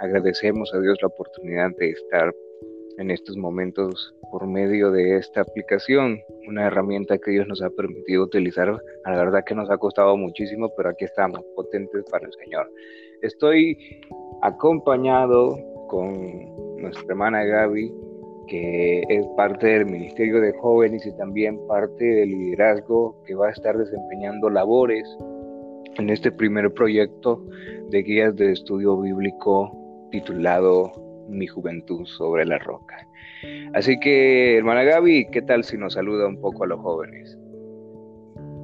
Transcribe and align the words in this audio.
agradecemos 0.00 0.72
a 0.74 0.80
Dios 0.80 0.98
la 1.00 1.08
oportunidad 1.08 1.70
de 1.78 1.90
estar 1.90 2.34
en 2.98 3.10
estos 3.10 3.36
momentos 3.36 4.14
por 4.30 4.46
medio 4.46 4.90
de 4.90 5.16
esta 5.16 5.42
aplicación, 5.42 6.20
una 6.48 6.66
herramienta 6.66 7.18
que 7.18 7.30
Dios 7.30 7.46
nos 7.46 7.62
ha 7.62 7.70
permitido 7.70 8.24
utilizar. 8.24 8.78
La 9.04 9.16
verdad 9.16 9.44
que 9.46 9.54
nos 9.54 9.70
ha 9.70 9.78
costado 9.78 10.16
muchísimo, 10.16 10.70
pero 10.76 10.90
aquí 10.90 11.04
estamos, 11.04 11.40
potentes 11.54 12.04
para 12.10 12.26
el 12.26 12.32
Señor. 12.44 12.70
Estoy 13.22 13.78
acompañado 14.42 15.58
con 15.88 16.80
nuestra 16.80 17.04
hermana 17.08 17.44
Gaby, 17.44 17.92
que 18.48 19.02
es 19.08 19.26
parte 19.36 19.66
del 19.66 19.86
Ministerio 19.86 20.40
de 20.40 20.52
Jóvenes 20.58 21.04
y 21.06 21.16
también 21.16 21.58
parte 21.66 22.04
del 22.04 22.28
liderazgo 22.30 23.22
que 23.26 23.34
va 23.34 23.48
a 23.48 23.52
estar 23.52 23.76
desempeñando 23.76 24.50
labores 24.50 25.04
en 25.98 26.10
este 26.10 26.30
primer 26.30 26.72
proyecto 26.72 27.44
de 27.90 28.02
guías 28.02 28.36
de 28.36 28.52
estudio 28.52 29.00
bíblico 29.00 29.72
titulado 30.10 30.92
Mi 31.28 31.46
juventud 31.46 32.04
sobre 32.06 32.44
la 32.44 32.58
roca. 32.58 32.96
Así 33.74 33.98
que, 34.00 34.56
hermana 34.58 34.82
Gaby, 34.84 35.28
¿qué 35.30 35.42
tal 35.42 35.64
si 35.64 35.76
nos 35.76 35.94
saluda 35.94 36.26
un 36.26 36.40
poco 36.40 36.64
a 36.64 36.66
los 36.66 36.80
jóvenes? 36.80 37.38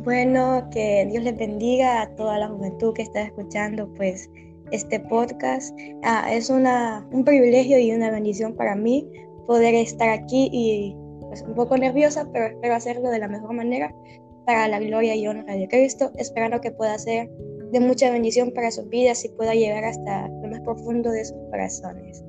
Bueno, 0.05 0.69
que 0.73 1.07
Dios 1.11 1.23
les 1.23 1.37
bendiga 1.37 2.03
a 2.03 2.15
toda 2.17 2.39
la 2.39 2.49
juventud 2.49 2.93
que 2.95 3.03
está 3.03 3.23
escuchando 3.23 3.93
pues 3.95 4.29
este 4.73 4.99
podcast. 5.01 5.79
Ah, 6.03 6.33
es 6.33 6.51
una, 6.51 7.07
un 7.13 7.25
privilegio 7.25 7.79
y 7.79 7.93
una 7.93 8.11
bendición 8.11 8.57
para 8.57 8.75
mí 8.75 9.09
poder 9.47 9.75
estar 9.75 10.09
aquí 10.09 10.49
y 10.53 10.97
pues 11.21 11.43
un 11.43 11.55
poco 11.55 11.77
nerviosa, 11.77 12.29
pero 12.33 12.47
espero 12.47 12.75
hacerlo 12.75 13.11
de 13.11 13.19
la 13.19 13.29
mejor 13.29 13.55
manera 13.55 13.95
para 14.47 14.69
la 14.69 14.81
gloria 14.81 15.15
y 15.15 15.27
honra 15.27 15.55
de 15.55 15.69
Cristo, 15.69 16.11
esperando 16.17 16.61
que 16.61 16.71
pueda 16.71 16.99
ser 16.99 17.29
de 17.73 17.81
mucha 17.81 18.11
bendición 18.11 18.53
para 18.53 18.71
sus 18.71 18.89
vidas 18.89 19.25
y 19.25 19.29
pueda 19.31 19.55
llegar 19.55 19.85
hasta 19.85 20.29
lo 20.29 20.49
más 20.49 20.61
profundo 20.61 21.11
de 21.11 21.25
sus 21.25 21.39
corazones. 21.51 22.23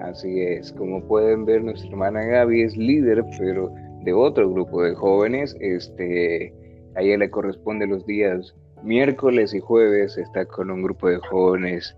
Así 0.00 0.40
es, 0.40 0.72
como 0.72 1.00
pueden 1.06 1.44
ver, 1.44 1.62
nuestra 1.62 1.88
hermana 1.88 2.22
Gaby 2.24 2.62
es 2.62 2.76
líder, 2.76 3.24
pero 3.38 3.72
de 4.02 4.12
otro 4.12 4.50
grupo 4.50 4.82
de 4.82 4.94
jóvenes. 4.94 5.56
Este, 5.60 6.52
a 6.96 7.02
ella 7.02 7.18
le 7.18 7.30
corresponde 7.30 7.86
los 7.86 8.04
días 8.04 8.54
miércoles 8.82 9.54
y 9.54 9.60
jueves, 9.60 10.18
está 10.18 10.44
con 10.44 10.70
un 10.70 10.82
grupo 10.82 11.08
de 11.08 11.18
jóvenes 11.18 11.96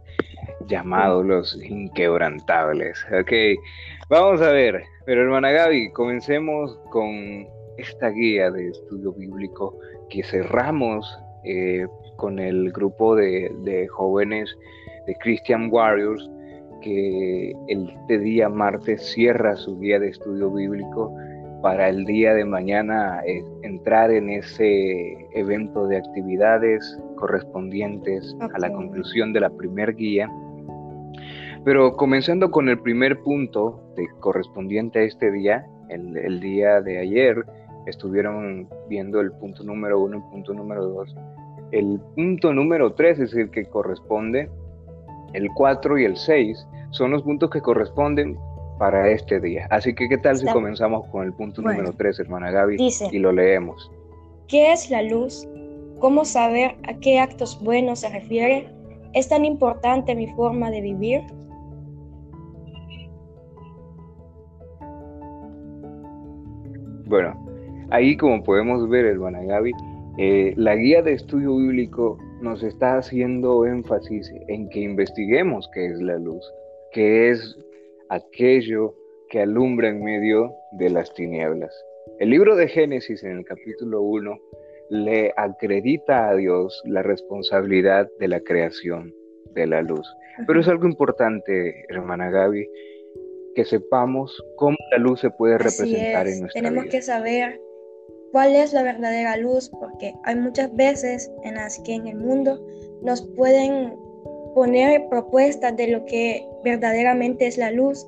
llamados 0.67 1.25
los 1.25 1.59
inquebrantables. 1.65 3.05
Ok, 3.19 3.33
vamos 4.11 4.43
a 4.43 4.53
ver, 4.53 4.85
pero 5.05 5.23
hermana 5.23 5.51
Gaby, 5.51 5.93
comencemos 5.93 6.79
con 6.91 7.47
esta 7.77 8.09
guía 8.11 8.51
de 8.51 8.69
estudio 8.69 9.13
bíblico 9.13 9.79
que 10.09 10.23
cerramos 10.23 11.07
eh, 11.45 11.87
con 12.17 12.39
el 12.39 12.73
grupo 12.73 13.15
de, 13.17 13.53
de, 13.65 13.87
jóvenes 13.89 14.55
de 15.07 15.15
Christian 15.17 15.69
Warriors 15.71 16.31
que 16.81 17.53
este 17.69 18.19
día 18.19 18.49
martes 18.49 19.03
cierra 19.13 19.57
su 19.57 19.79
guía 19.79 19.99
de 19.99 20.09
estudio 20.09 20.51
bíblico 20.51 21.15
para 21.63 21.89
el 21.89 22.05
día 22.05 22.35
de 22.35 22.45
mañana 22.45 23.23
eh, 23.27 23.43
entrar 23.63 24.11
en 24.11 24.29
ese 24.29 25.17
evento 25.33 25.87
de 25.87 25.97
actividades 25.97 26.99
correspondientes 27.17 28.37
a 28.55 28.59
la 28.59 28.71
conclusión 28.71 29.33
de 29.33 29.41
la 29.41 29.51
primer 29.51 29.95
guía. 29.95 30.31
Pero 31.65 31.97
comenzando 31.97 32.51
con 32.51 32.69
el 32.69 32.79
primer 32.81 33.19
punto 33.21 33.84
de, 33.97 34.09
correspondiente 34.21 35.01
a 35.01 35.03
este 35.03 35.31
día, 35.31 35.67
el, 35.89 36.17
el 36.17 36.41
día 36.41 36.81
de 36.81 36.99
ayer, 36.99 37.45
estuvieron 37.87 38.69
viendo 38.89 39.21
el 39.21 39.33
punto 39.33 39.63
número 39.63 40.01
uno 40.01 40.19
y 40.19 40.33
punto 40.33 40.55
número 40.55 40.87
dos. 40.87 41.15
El 41.73 42.01
punto 42.15 42.53
número 42.53 42.93
tres 42.95 43.19
es 43.19 43.35
el 43.35 43.51
que 43.51 43.65
corresponde, 43.67 44.49
el 45.33 45.49
cuatro 45.55 45.99
y 45.99 46.05
el 46.05 46.17
seis 46.17 46.67
son 46.91 47.11
los 47.11 47.23
puntos 47.23 47.51
que 47.51 47.61
corresponden 47.61 48.39
para 48.79 49.09
este 49.11 49.41
día. 49.41 49.67
Así 49.71 49.95
que, 49.95 50.09
¿qué 50.09 50.19
tal 50.19 50.37
si 50.37 50.47
comenzamos 50.47 51.07
con 51.09 51.25
el 51.25 51.33
punto 51.33 51.63
número 51.63 51.93
3, 51.93 52.21
hermana 52.21 52.51
Gaby? 52.51 52.77
Dice, 52.77 53.09
y 53.11 53.19
lo 53.19 53.33
leemos. 53.33 53.91
¿Qué 54.49 54.73
es 54.73 54.91
la 54.91 55.03
luz? 55.03 55.47
¿Cómo 56.01 56.25
saber 56.25 56.77
a 56.87 56.95
qué 56.95 57.19
actos 57.19 57.63
buenos 57.63 58.01
se 58.01 58.09
refiere? 58.09 58.69
¿Es 59.13 59.29
tan 59.29 59.45
importante 59.45 60.15
mi 60.15 60.27
forma 60.35 60.71
de 60.71 60.81
vivir? 60.81 61.23
Bueno, 67.07 67.35
ahí 67.91 68.17
como 68.17 68.43
podemos 68.43 68.89
ver, 68.89 69.07
hermana 69.07 69.43
Gaby, 69.43 69.73
eh, 70.19 70.55
la 70.57 70.77
guía 70.77 71.03
de 71.03 71.13
estudio 71.13 71.57
bíblico 71.57 72.19
nos 72.41 72.63
está 72.63 72.99
haciendo 72.99 73.67
énfasis 73.67 74.33
en 74.49 74.69
que 74.69 74.81
investiguemos 74.81 75.69
qué 75.73 75.87
es 75.87 76.01
la 76.01 76.19
luz 76.19 76.45
que 76.95 77.31
es 77.31 77.59
aquello 78.09 78.95
que 79.29 79.41
alumbra 79.41 79.89
en 79.89 80.03
medio 80.03 80.55
de 80.79 80.91
las 80.91 81.13
tinieblas. 81.13 81.75
El 82.21 82.31
libro 82.31 82.55
de 82.55 82.69
Génesis 82.69 83.25
en 83.25 83.39
el 83.39 83.45
capítulo 83.45 84.01
1 84.01 84.39
le 84.91 85.33
acredita 85.37 86.29
a 86.29 86.37
Dios 86.37 86.81
la 86.85 87.03
responsabilidad 87.03 88.09
de 88.21 88.29
la 88.29 88.39
creación 88.39 89.13
de 89.55 89.67
la 89.67 89.83
luz. 89.83 90.07
Pero 90.47 90.61
es 90.61 90.69
algo 90.69 90.87
importante, 90.87 91.85
hermana 91.89 92.31
Gaby, 92.31 92.65
que 93.55 93.65
sepamos 93.65 94.43
cómo 94.57 94.77
la 94.91 94.99
luz 94.99 95.21
se 95.21 95.31
puede 95.31 95.59
representar 95.59 96.27
en 96.27 96.41
nuestra 96.41 96.63
Tenemos 96.63 96.87
que 96.87 97.03
saber 97.03 97.61
cuál 98.33 98.57
es 98.57 98.73
la 98.73 98.83
verdadera 98.83 99.37
luz, 99.37 99.71
porque 99.81 100.15
hay 100.25 100.37
muchas 100.37 100.75
veces 100.75 101.31
en 101.45 101.55
las 101.55 101.79
que 101.81 101.95
en 101.95 102.09
el 102.09 102.17
mundo 102.17 102.65
nos 103.03 103.23
pueden 103.37 103.95
poner 104.55 105.09
propuestas 105.09 105.77
de 105.77 105.89
lo 105.89 106.05
que 106.05 106.47
verdaderamente 106.65 107.47
es 107.47 107.59
la 107.59 107.71
luz, 107.71 108.07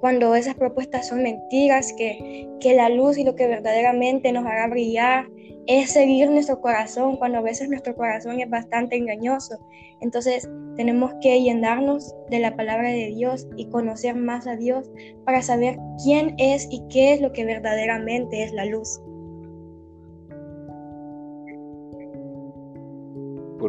cuando 0.00 0.34
esas 0.34 0.56
propuestas 0.56 1.08
son 1.08 1.22
mentiras, 1.22 1.92
que, 1.92 2.48
que 2.60 2.74
la 2.74 2.88
luz 2.88 3.18
y 3.18 3.24
lo 3.24 3.36
que 3.36 3.46
verdaderamente 3.46 4.32
nos 4.32 4.44
hará 4.44 4.66
brillar 4.66 5.28
es 5.66 5.92
seguir 5.92 6.30
nuestro 6.30 6.60
corazón, 6.60 7.16
cuando 7.16 7.38
a 7.38 7.42
veces 7.42 7.68
nuestro 7.68 7.94
corazón 7.94 8.40
es 8.40 8.50
bastante 8.50 8.96
engañoso. 8.96 9.58
Entonces 10.00 10.48
tenemos 10.76 11.12
que 11.20 11.40
llenarnos 11.40 12.14
de 12.30 12.40
la 12.40 12.56
palabra 12.56 12.88
de 12.88 13.08
Dios 13.08 13.46
y 13.56 13.68
conocer 13.68 14.16
más 14.16 14.46
a 14.46 14.56
Dios 14.56 14.90
para 15.24 15.42
saber 15.42 15.78
quién 16.02 16.34
es 16.38 16.66
y 16.70 16.82
qué 16.88 17.14
es 17.14 17.20
lo 17.20 17.32
que 17.32 17.44
verdaderamente 17.44 18.42
es 18.42 18.52
la 18.52 18.64
luz. 18.64 19.00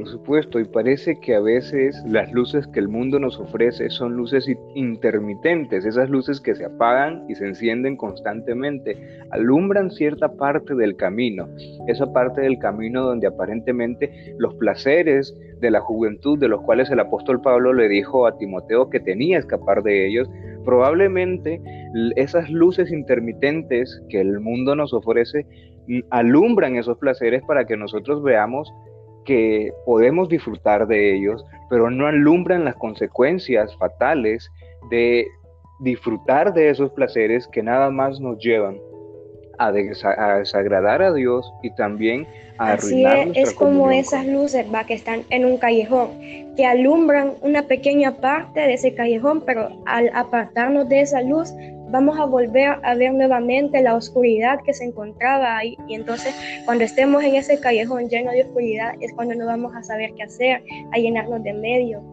Por 0.04 0.12
supuesto, 0.12 0.60
y 0.60 0.66
parece 0.66 1.18
que 1.22 1.34
a 1.34 1.40
veces 1.40 2.04
las 2.06 2.30
luces 2.34 2.68
que 2.68 2.82
el 2.82 2.90
mundo 2.90 3.20
nos 3.20 3.40
ofrece 3.40 3.90
son 3.90 4.18
luces 4.18 4.46
intermitentes, 4.76 5.86
esas 5.86 6.10
luces 6.10 6.42
que 6.42 6.56
se 6.56 6.66
apagan 6.66 7.24
y 7.30 7.36
se 7.36 7.48
encienden 7.48 7.96
constantemente, 7.96 8.98
alumbran 9.32 9.92
cierta 9.92 10.34
parte 10.34 10.76
del 10.76 10.98
camino, 10.98 11.48
esa 11.88 12.12
parte 12.12 12.42
del 12.42 12.60
camino 12.60 13.02
donde 13.02 13.28
aparentemente 13.28 14.36
los 14.40 14.54
placeres 14.56 15.34
de 15.62 15.72
la 15.72 15.80
juventud, 15.80 16.38
de 16.38 16.50
los 16.50 16.60
cuales 16.64 16.92
el 16.92 17.00
apóstol 17.00 17.40
Pablo 17.40 17.72
le 17.72 17.88
dijo 17.88 18.28
a 18.28 18.38
Timoteo 18.38 18.90
que 18.90 19.00
tenía 19.00 19.38
que 19.38 19.44
escapar 19.44 19.84
de 19.84 20.06
ellos, 20.06 20.30
probablemente 20.66 21.62
esas 22.18 22.50
luces 22.50 22.92
intermitentes 22.92 24.04
que 24.10 24.20
el 24.20 24.42
mundo 24.42 24.76
nos 24.76 24.94
ofrece 24.94 25.46
alumbran 26.10 26.76
esos 26.76 26.98
placeres 26.98 27.42
para 27.44 27.66
que 27.66 27.78
nosotros 27.78 28.22
veamos 28.22 28.70
que 29.24 29.72
podemos 29.86 30.30
disfrutar 30.30 30.88
de 30.88 31.16
ellos, 31.16 31.46
pero 31.70 31.90
no 31.90 32.08
alumbran 32.08 32.66
las 32.66 32.76
consecuencias 32.76 33.76
fatales 33.78 34.50
de 34.90 35.28
disfrutar 35.80 36.54
de 36.54 36.70
esos 36.70 36.92
placeres 36.92 37.48
que 37.48 37.64
nada 37.64 37.90
más 37.90 38.20
nos 38.20 38.38
llevan 38.40 38.78
a, 39.58 39.72
desagradar 39.72 41.02
a 41.02 41.14
Dios 41.14 41.52
y 41.62 41.70
también 41.76 42.28
a 42.58 42.74
Así 42.74 43.06
es, 43.06 43.30
es 43.36 43.54
como 43.54 43.92
esas 43.92 44.26
luces 44.26 44.66
¿va? 44.74 44.86
que 44.86 44.94
están 44.94 45.24
en 45.30 45.46
un 45.46 45.58
callejón, 45.58 46.10
que 46.56 46.66
alumbran 46.66 47.34
una 47.42 47.64
pequeña 47.64 48.18
parte 48.18 48.60
de 48.60 48.74
ese 48.74 48.94
callejón, 48.94 49.44
pero 49.46 49.70
al 49.86 50.10
apartarnos 50.14 50.88
de 50.90 51.02
esa 51.02 51.22
luz 51.22 51.54
vamos 51.94 52.20
a 52.20 52.26
volver 52.26 52.80
a 52.82 52.96
ver 52.96 53.14
nuevamente 53.14 53.80
la 53.84 53.96
oscuridad 53.96 54.60
que 54.66 54.74
se 54.74 54.84
encontraba 54.84 55.58
ahí. 55.58 55.78
Y 55.88 55.94
entonces 55.94 56.34
cuando 56.66 56.84
estemos 56.84 57.24
en 57.24 57.36
ese 57.36 57.60
callejón 57.60 58.10
lleno 58.10 58.32
de 58.32 58.42
oscuridad 58.42 58.96
es 59.00 59.14
cuando 59.14 59.36
no 59.36 59.46
vamos 59.46 59.76
a 59.76 59.84
saber 59.84 60.12
qué 60.16 60.24
hacer, 60.24 60.64
a 60.92 60.98
llenarnos 60.98 61.44
de 61.44 61.54
medio 61.54 62.04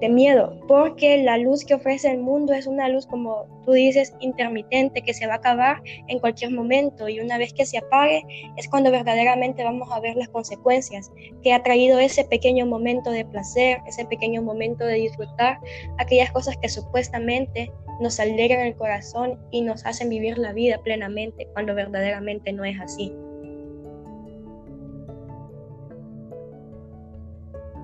de 0.00 0.08
miedo, 0.08 0.56
porque 0.68 1.22
la 1.24 1.38
luz 1.38 1.64
que 1.64 1.74
ofrece 1.74 2.10
el 2.10 2.18
mundo 2.18 2.52
es 2.52 2.68
una 2.68 2.88
luz, 2.88 3.06
como 3.06 3.46
tú 3.64 3.72
dices, 3.72 4.14
intermitente, 4.20 5.02
que 5.02 5.12
se 5.12 5.26
va 5.26 5.34
a 5.34 5.36
acabar 5.38 5.82
en 6.06 6.20
cualquier 6.20 6.52
momento 6.52 7.08
y 7.08 7.18
una 7.18 7.36
vez 7.36 7.52
que 7.52 7.66
se 7.66 7.78
apague 7.78 8.22
es 8.56 8.68
cuando 8.68 8.92
verdaderamente 8.92 9.64
vamos 9.64 9.88
a 9.90 9.98
ver 9.98 10.14
las 10.14 10.28
consecuencias 10.28 11.10
que 11.42 11.52
ha 11.52 11.64
traído 11.64 11.98
ese 11.98 12.24
pequeño 12.24 12.64
momento 12.64 13.10
de 13.10 13.24
placer, 13.24 13.78
ese 13.88 14.04
pequeño 14.04 14.40
momento 14.40 14.84
de 14.84 14.94
disfrutar 14.94 15.58
aquellas 15.98 16.30
cosas 16.30 16.56
que 16.58 16.68
supuestamente 16.68 17.72
nos 18.00 18.20
alegran 18.20 18.66
el 18.66 18.74
corazón 18.76 19.38
y 19.50 19.62
nos 19.62 19.84
hacen 19.86 20.08
vivir 20.08 20.38
la 20.38 20.52
vida 20.52 20.78
plenamente 20.82 21.48
cuando 21.52 21.74
verdaderamente 21.74 22.52
no 22.52 22.64
es 22.64 22.78
así. 22.80 23.12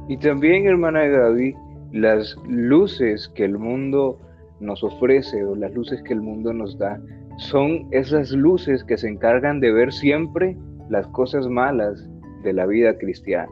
Y 0.09 0.17
también, 0.19 0.67
hermana 0.67 1.05
Gaby, 1.07 1.55
las 1.93 2.37
luces 2.47 3.29
que 3.35 3.45
el 3.45 3.59
mundo 3.59 4.19
nos 4.61 4.85
ofrece 4.85 5.43
o 5.45 5.55
las 5.55 5.73
luces 5.75 6.03
que 6.03 6.13
el 6.13 6.21
mundo 6.21 6.53
nos 6.53 6.77
da 6.79 7.01
son 7.39 7.89
esas 7.91 8.31
luces 8.31 8.85
que 8.85 8.97
se 8.97 9.09
encargan 9.09 9.61
de 9.61 9.73
ver 9.73 9.93
siempre 9.93 10.57
las 10.89 11.07
cosas 11.09 11.49
malas 11.49 12.09
de 12.43 12.53
la 12.53 12.67
vida 12.67 12.97
cristiana 12.99 13.51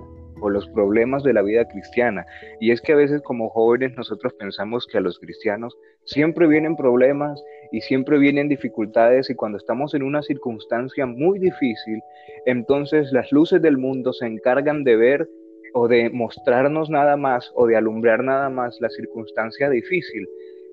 los 0.50 0.68
problemas 0.68 1.22
de 1.22 1.32
la 1.32 1.42
vida 1.42 1.66
cristiana. 1.66 2.26
Y 2.60 2.70
es 2.70 2.80
que 2.80 2.92
a 2.92 2.96
veces 2.96 3.22
como 3.22 3.50
jóvenes 3.50 3.96
nosotros 3.96 4.32
pensamos 4.34 4.86
que 4.86 4.98
a 4.98 5.00
los 5.00 5.18
cristianos 5.18 5.76
siempre 6.04 6.46
vienen 6.46 6.76
problemas 6.76 7.42
y 7.70 7.80
siempre 7.80 8.18
vienen 8.18 8.48
dificultades 8.48 9.30
y 9.30 9.34
cuando 9.34 9.58
estamos 9.58 9.94
en 9.94 10.02
una 10.02 10.22
circunstancia 10.22 11.06
muy 11.06 11.38
difícil, 11.38 12.00
entonces 12.46 13.12
las 13.12 13.30
luces 13.32 13.62
del 13.62 13.78
mundo 13.78 14.12
se 14.12 14.26
encargan 14.26 14.84
de 14.84 14.96
ver 14.96 15.28
o 15.74 15.88
de 15.88 16.10
mostrarnos 16.10 16.90
nada 16.90 17.16
más 17.16 17.50
o 17.54 17.66
de 17.66 17.76
alumbrar 17.76 18.22
nada 18.22 18.50
más 18.50 18.78
la 18.80 18.90
circunstancia 18.90 19.70
difícil. 19.70 20.28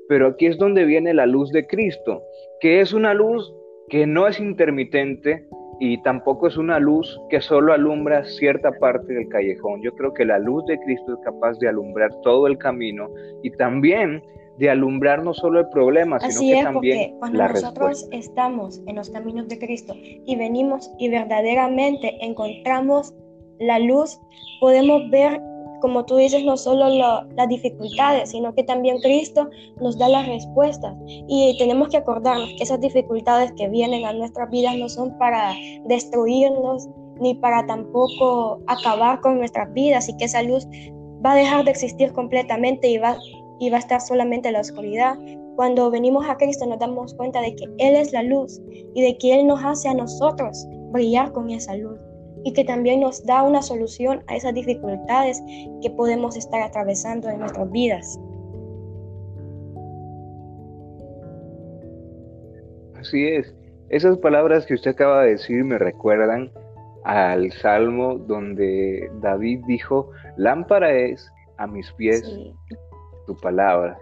Pero 0.07 0.27
aquí 0.27 0.48
es 0.48 0.57
donde 0.57 0.86
viene 0.86 1.13
la 1.13 1.25
luz 1.25 1.51
de 1.51 1.66
Cristo, 1.68 2.24
que 2.60 2.81
es 2.81 2.94
una 2.94 3.13
luz 3.13 3.54
que 3.89 4.06
no 4.06 4.27
es 4.27 4.39
intermitente 4.39 5.48
y 5.80 6.02
tampoco 6.04 6.48
es 6.48 6.58
una 6.58 6.80
luz 6.80 7.20
que 7.30 7.40
solo 7.40 7.74
alumbra 7.74 8.24
cierta 8.26 8.72
parte 8.80 9.14
del 9.14 9.30
callejón. 9.30 9.81
Yo 9.81 9.94
creo 9.96 10.14
que 10.14 10.26
la 10.26 10.38
luz 10.38 10.66
de 10.66 10.78
Cristo 10.80 11.14
es 11.14 11.20
capaz 11.24 11.58
de 11.60 11.70
alumbrar 11.70 12.10
todo 12.22 12.48
el 12.48 12.58
camino 12.58 13.08
y 13.44 13.52
también 13.52 14.22
de 14.58 14.70
alumbrar 14.70 15.24
no 15.24 15.34
solo 15.34 15.62
el 15.62 15.70
problema, 15.70 16.20
sino 16.20 16.31
Así 16.31 16.52
que 16.52 16.58
es, 16.58 16.64
también 16.66 16.98
porque 16.98 17.20
cuando 17.20 17.48
nosotros 17.48 18.08
estamos 18.12 18.81
en 18.88 18.96
los 18.98 19.10
caminos 19.10 19.48
de 19.48 19.58
Cristo 19.58 19.94
y 19.96 20.36
venimos 20.36 20.92
y 21.00 21.10
verdaderamente 21.10 22.18
encontramos 22.20 23.14
la 23.60 23.80
luz, 23.80 24.20
podemos 24.60 25.10
ver, 25.10 25.40
como 25.81 26.06
tú 26.06 26.18
dices, 26.18 26.44
no 26.44 26.58
solo 26.58 26.90
las 26.90 27.48
dificultades, 27.48 28.31
sino 28.31 28.54
que 28.54 28.64
también 28.64 29.00
Cristo 29.00 29.50
nos 29.80 29.98
da 29.98 30.10
las 30.10 30.28
respuestas. 30.28 30.96
Y 31.08 31.56
tenemos 31.58 31.90
que 31.90 31.98
acordarnos 31.98 32.50
que 32.58 32.64
esas 32.64 32.80
dificultades 32.80 33.52
que 33.54 33.68
vienen 33.68 34.06
a 34.06 34.14
nuestras 34.14 34.50
vidas 34.50 34.76
no 34.78 34.90
son 34.90 35.18
para 35.18 35.54
destruirnos 35.86 36.88
ni 37.20 37.36
para 37.36 37.66
tampoco 37.66 38.62
acabar 38.68 39.20
con 39.22 39.38
nuestras 39.38 39.72
vidas 39.74 40.08
y 40.08 40.16
que 40.18 40.26
esa 40.26 40.42
luz 40.42 40.66
va 41.26 41.34
a 41.34 41.36
dejar 41.36 41.66
de 41.66 41.72
existir 41.72 42.14
completamente 42.14 42.90
y 42.90 42.98
va, 42.98 43.18
y 43.60 43.70
va 43.70 43.78
a 43.78 43.80
estar 43.80 44.02
solamente 44.02 44.48
en 44.48 44.54
la 44.54 44.62
oscuridad. 44.62 45.18
Cuando 45.56 45.92
venimos 45.92 46.26
a 46.30 46.38
Cristo 46.38 46.66
nos 46.66 46.80
damos 46.80 47.14
cuenta 47.16 47.42
de 47.42 47.56
que 47.56 47.66
Él 47.78 47.96
es 47.96 48.14
la 48.14 48.24
luz 48.24 48.62
y 48.96 49.02
de 49.02 49.18
que 49.18 49.36
Él 49.36 49.48
nos 49.48 49.64
hace 49.64 49.90
a 49.90 49.94
nosotros 49.94 50.66
brillar 50.92 51.34
con 51.34 51.50
esa 51.50 51.76
luz 51.76 52.00
y 52.44 52.54
que 52.54 52.64
también 52.64 53.02
nos 53.02 53.26
da 53.26 53.44
una 53.44 53.62
solución 53.62 54.24
a 54.28 54.36
esas 54.36 54.54
dificultades 54.54 55.42
que 55.82 55.90
podemos 55.92 56.38
estar 56.38 56.62
atravesando 56.62 57.30
en 57.30 57.40
nuestras 57.40 57.70
vidas. 57.72 58.20
Así 63.00 63.28
es. 63.28 63.54
Esas 63.90 64.18
palabras 64.20 64.66
que 64.66 64.76
usted 64.76 64.92
acaba 64.92 65.24
de 65.24 65.32
decir 65.32 65.64
me 65.64 65.78
recuerdan 65.78 66.52
al 67.06 67.52
salmo 67.54 68.16
donde 68.20 69.10
David 69.22 69.62
dijo, 69.68 70.12
lámpara 70.38 70.92
es 70.92 71.28
a 71.58 71.66
mis 71.66 71.92
pies 71.94 72.24
tu 73.26 73.36
palabra. 73.38 73.98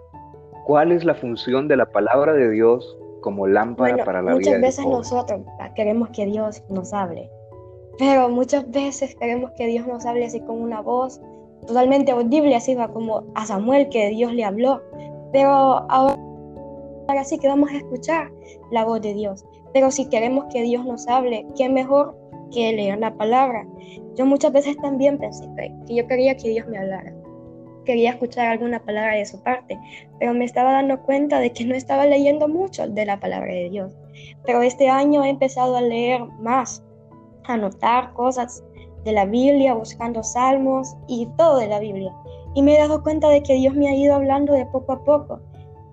¿Cuál 0.65 0.91
es 0.91 1.05
la 1.05 1.15
función 1.15 1.67
de 1.67 1.77
la 1.77 1.85
palabra 1.85 2.33
de 2.33 2.49
Dios 2.49 2.97
como 3.21 3.47
lámpara 3.47 4.03
para 4.03 4.21
la 4.21 4.35
vida? 4.35 4.57
Muchas 4.57 4.61
veces 4.61 4.85
nosotros 4.85 5.41
queremos 5.75 6.09
que 6.09 6.25
Dios 6.25 6.63
nos 6.69 6.93
hable 6.93 7.29
pero 7.97 8.29
muchas 8.29 8.69
veces 8.69 9.15
queremos 9.15 9.51
que 9.51 9.67
Dios 9.67 9.87
nos 9.87 10.05
hable 10.05 10.25
así 10.25 10.39
con 10.41 10.61
una 10.61 10.81
voz 10.81 11.19
totalmente 11.65 12.11
audible, 12.11 12.55
así 12.55 12.75
va 12.75 12.87
como 12.87 13.23
a 13.35 13.45
Samuel 13.45 13.89
que 13.89 14.09
Dios 14.09 14.33
le 14.33 14.43
habló. 14.43 14.81
Pero 15.31 15.49
ahora 15.51 17.23
sí 17.23 17.37
que 17.39 17.47
vamos 17.47 17.71
a 17.71 17.77
escuchar 17.77 18.31
la 18.71 18.85
voz 18.85 19.01
de 19.01 19.13
Dios. 19.13 19.45
Pero 19.73 19.91
si 19.91 20.07
queremos 20.09 20.45
que 20.51 20.61
Dios 20.61 20.85
nos 20.85 21.07
hable, 21.07 21.45
¿qué 21.57 21.69
mejor 21.69 22.15
que 22.53 22.71
leer 22.71 22.99
la 22.99 23.15
palabra? 23.15 23.67
Yo 24.15 24.25
muchas 24.25 24.53
veces 24.53 24.77
también 24.77 25.17
pensé 25.17 25.45
que 25.85 25.95
yo 25.95 26.07
quería 26.07 26.37
que 26.37 26.49
Dios 26.49 26.67
me 26.67 26.77
hablara. 26.77 27.13
Quería 27.85 28.11
escuchar 28.11 28.47
alguna 28.47 28.83
palabra 28.83 29.15
de 29.15 29.25
su 29.25 29.41
parte, 29.41 29.79
pero 30.19 30.33
me 30.33 30.45
estaba 30.45 30.73
dando 30.73 31.01
cuenta 31.03 31.39
de 31.39 31.51
que 31.53 31.65
no 31.65 31.73
estaba 31.73 32.05
leyendo 32.05 32.47
mucho 32.47 32.87
de 32.87 33.05
la 33.05 33.19
palabra 33.19 33.53
de 33.53 33.69
Dios. 33.69 33.93
Pero 34.45 34.61
este 34.61 34.89
año 34.89 35.23
he 35.23 35.29
empezado 35.29 35.77
a 35.77 35.81
leer 35.81 36.23
más 36.39 36.83
anotar 37.47 38.13
cosas 38.13 38.63
de 39.03 39.11
la 39.11 39.25
Biblia, 39.25 39.73
buscando 39.73 40.23
salmos 40.23 40.95
y 41.07 41.27
todo 41.37 41.59
de 41.59 41.67
la 41.67 41.79
Biblia. 41.79 42.13
Y 42.55 42.61
me 42.61 42.75
he 42.75 42.79
dado 42.79 43.03
cuenta 43.03 43.29
de 43.29 43.43
que 43.43 43.53
Dios 43.53 43.73
me 43.73 43.87
ha 43.87 43.95
ido 43.95 44.15
hablando 44.15 44.53
de 44.53 44.65
poco 44.65 44.93
a 44.93 45.03
poco. 45.03 45.39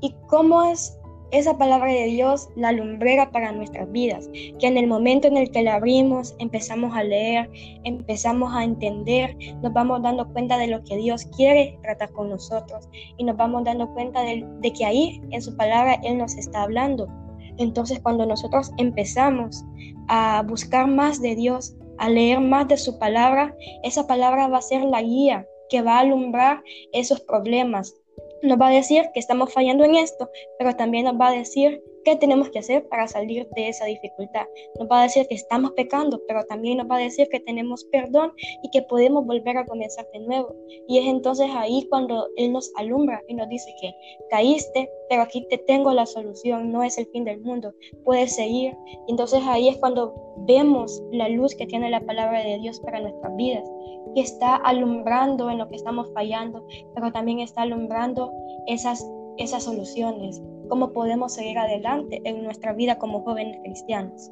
Y 0.00 0.14
cómo 0.28 0.62
es 0.64 0.98
esa 1.30 1.58
palabra 1.58 1.90
de 1.92 2.06
Dios 2.06 2.48
la 2.54 2.72
lumbrera 2.72 3.30
para 3.30 3.50
nuestras 3.52 3.90
vidas, 3.90 4.28
que 4.32 4.66
en 4.66 4.76
el 4.76 4.86
momento 4.86 5.26
en 5.26 5.36
el 5.36 5.50
que 5.50 5.62
la 5.62 5.74
abrimos, 5.74 6.34
empezamos 6.38 6.94
a 6.96 7.02
leer, 7.02 7.50
empezamos 7.82 8.54
a 8.54 8.62
entender, 8.62 9.36
nos 9.60 9.72
vamos 9.72 10.02
dando 10.02 10.28
cuenta 10.32 10.58
de 10.58 10.68
lo 10.68 10.82
que 10.84 10.96
Dios 10.96 11.24
quiere 11.36 11.78
tratar 11.82 12.12
con 12.12 12.30
nosotros 12.30 12.88
y 13.16 13.24
nos 13.24 13.36
vamos 13.36 13.64
dando 13.64 13.92
cuenta 13.94 14.22
de, 14.22 14.46
de 14.60 14.72
que 14.72 14.84
ahí 14.84 15.20
en 15.30 15.42
su 15.42 15.56
palabra 15.56 15.98
Él 16.04 16.18
nos 16.18 16.36
está 16.36 16.62
hablando. 16.62 17.08
Entonces 17.58 18.00
cuando 18.00 18.26
nosotros 18.26 18.70
empezamos 18.78 19.64
a 20.08 20.42
buscar 20.46 20.86
más 20.88 21.20
de 21.20 21.34
Dios, 21.34 21.76
a 21.98 22.08
leer 22.08 22.40
más 22.40 22.68
de 22.68 22.76
su 22.76 22.98
palabra, 22.98 23.54
esa 23.82 24.06
palabra 24.06 24.48
va 24.48 24.58
a 24.58 24.62
ser 24.62 24.82
la 24.82 25.02
guía 25.02 25.46
que 25.68 25.82
va 25.82 25.96
a 25.96 26.00
alumbrar 26.00 26.62
esos 26.92 27.20
problemas. 27.20 27.94
Nos 28.42 28.60
va 28.60 28.68
a 28.68 28.72
decir 28.72 29.04
que 29.14 29.20
estamos 29.20 29.52
fallando 29.52 29.84
en 29.84 29.94
esto, 29.94 30.28
pero 30.58 30.74
también 30.74 31.04
nos 31.04 31.18
va 31.18 31.28
a 31.28 31.32
decir 31.32 31.82
qué 32.04 32.16
tenemos 32.16 32.50
que 32.50 32.58
hacer 32.58 32.86
para 32.88 33.08
salir 33.08 33.48
de 33.56 33.68
esa 33.68 33.86
dificultad. 33.86 34.46
Nos 34.78 34.88
va 34.88 35.00
a 35.00 35.02
decir 35.04 35.26
que 35.28 35.34
estamos 35.34 35.72
pecando, 35.72 36.20
pero 36.28 36.44
también 36.44 36.78
nos 36.78 36.90
va 36.90 36.96
a 36.96 37.00
decir 37.00 37.28
que 37.30 37.40
tenemos 37.40 37.84
perdón 37.84 38.32
y 38.62 38.70
que 38.70 38.82
podemos 38.82 39.26
volver 39.26 39.56
a 39.56 39.66
comenzar 39.66 40.06
de 40.12 40.20
nuevo. 40.20 40.54
Y 40.88 40.98
es 40.98 41.06
entonces 41.06 41.48
ahí 41.54 41.86
cuando 41.90 42.28
Él 42.36 42.52
nos 42.52 42.70
alumbra 42.76 43.22
y 43.28 43.34
nos 43.34 43.48
dice 43.48 43.74
que 43.80 43.92
caíste, 44.30 44.90
pero 45.08 45.22
aquí 45.22 45.46
te 45.48 45.58
tengo 45.58 45.92
la 45.92 46.06
solución, 46.06 46.72
no 46.72 46.82
es 46.82 46.98
el 46.98 47.06
fin 47.06 47.24
del 47.24 47.40
mundo, 47.40 47.72
puedes 48.04 48.34
seguir. 48.34 48.76
Y 49.06 49.10
entonces 49.12 49.40
ahí 49.46 49.68
es 49.68 49.76
cuando 49.78 50.14
vemos 50.46 51.02
la 51.12 51.28
luz 51.28 51.54
que 51.54 51.66
tiene 51.66 51.90
la 51.90 52.00
palabra 52.00 52.42
de 52.42 52.58
Dios 52.58 52.80
para 52.80 53.00
nuestras 53.00 53.34
vidas, 53.36 53.64
que 54.14 54.20
está 54.20 54.56
alumbrando 54.56 55.50
en 55.50 55.58
lo 55.58 55.68
que 55.68 55.76
estamos 55.76 56.12
fallando, 56.12 56.66
pero 56.94 57.12
también 57.12 57.40
está 57.40 57.62
alumbrando 57.62 58.32
esas, 58.66 59.06
esas 59.38 59.64
soluciones, 59.64 60.42
cómo 60.68 60.92
podemos 60.92 61.34
seguir 61.34 61.58
adelante 61.58 62.20
en 62.24 62.44
nuestra 62.44 62.72
vida 62.72 62.98
como 62.98 63.20
jóvenes 63.22 63.58
cristianos. 63.62 64.30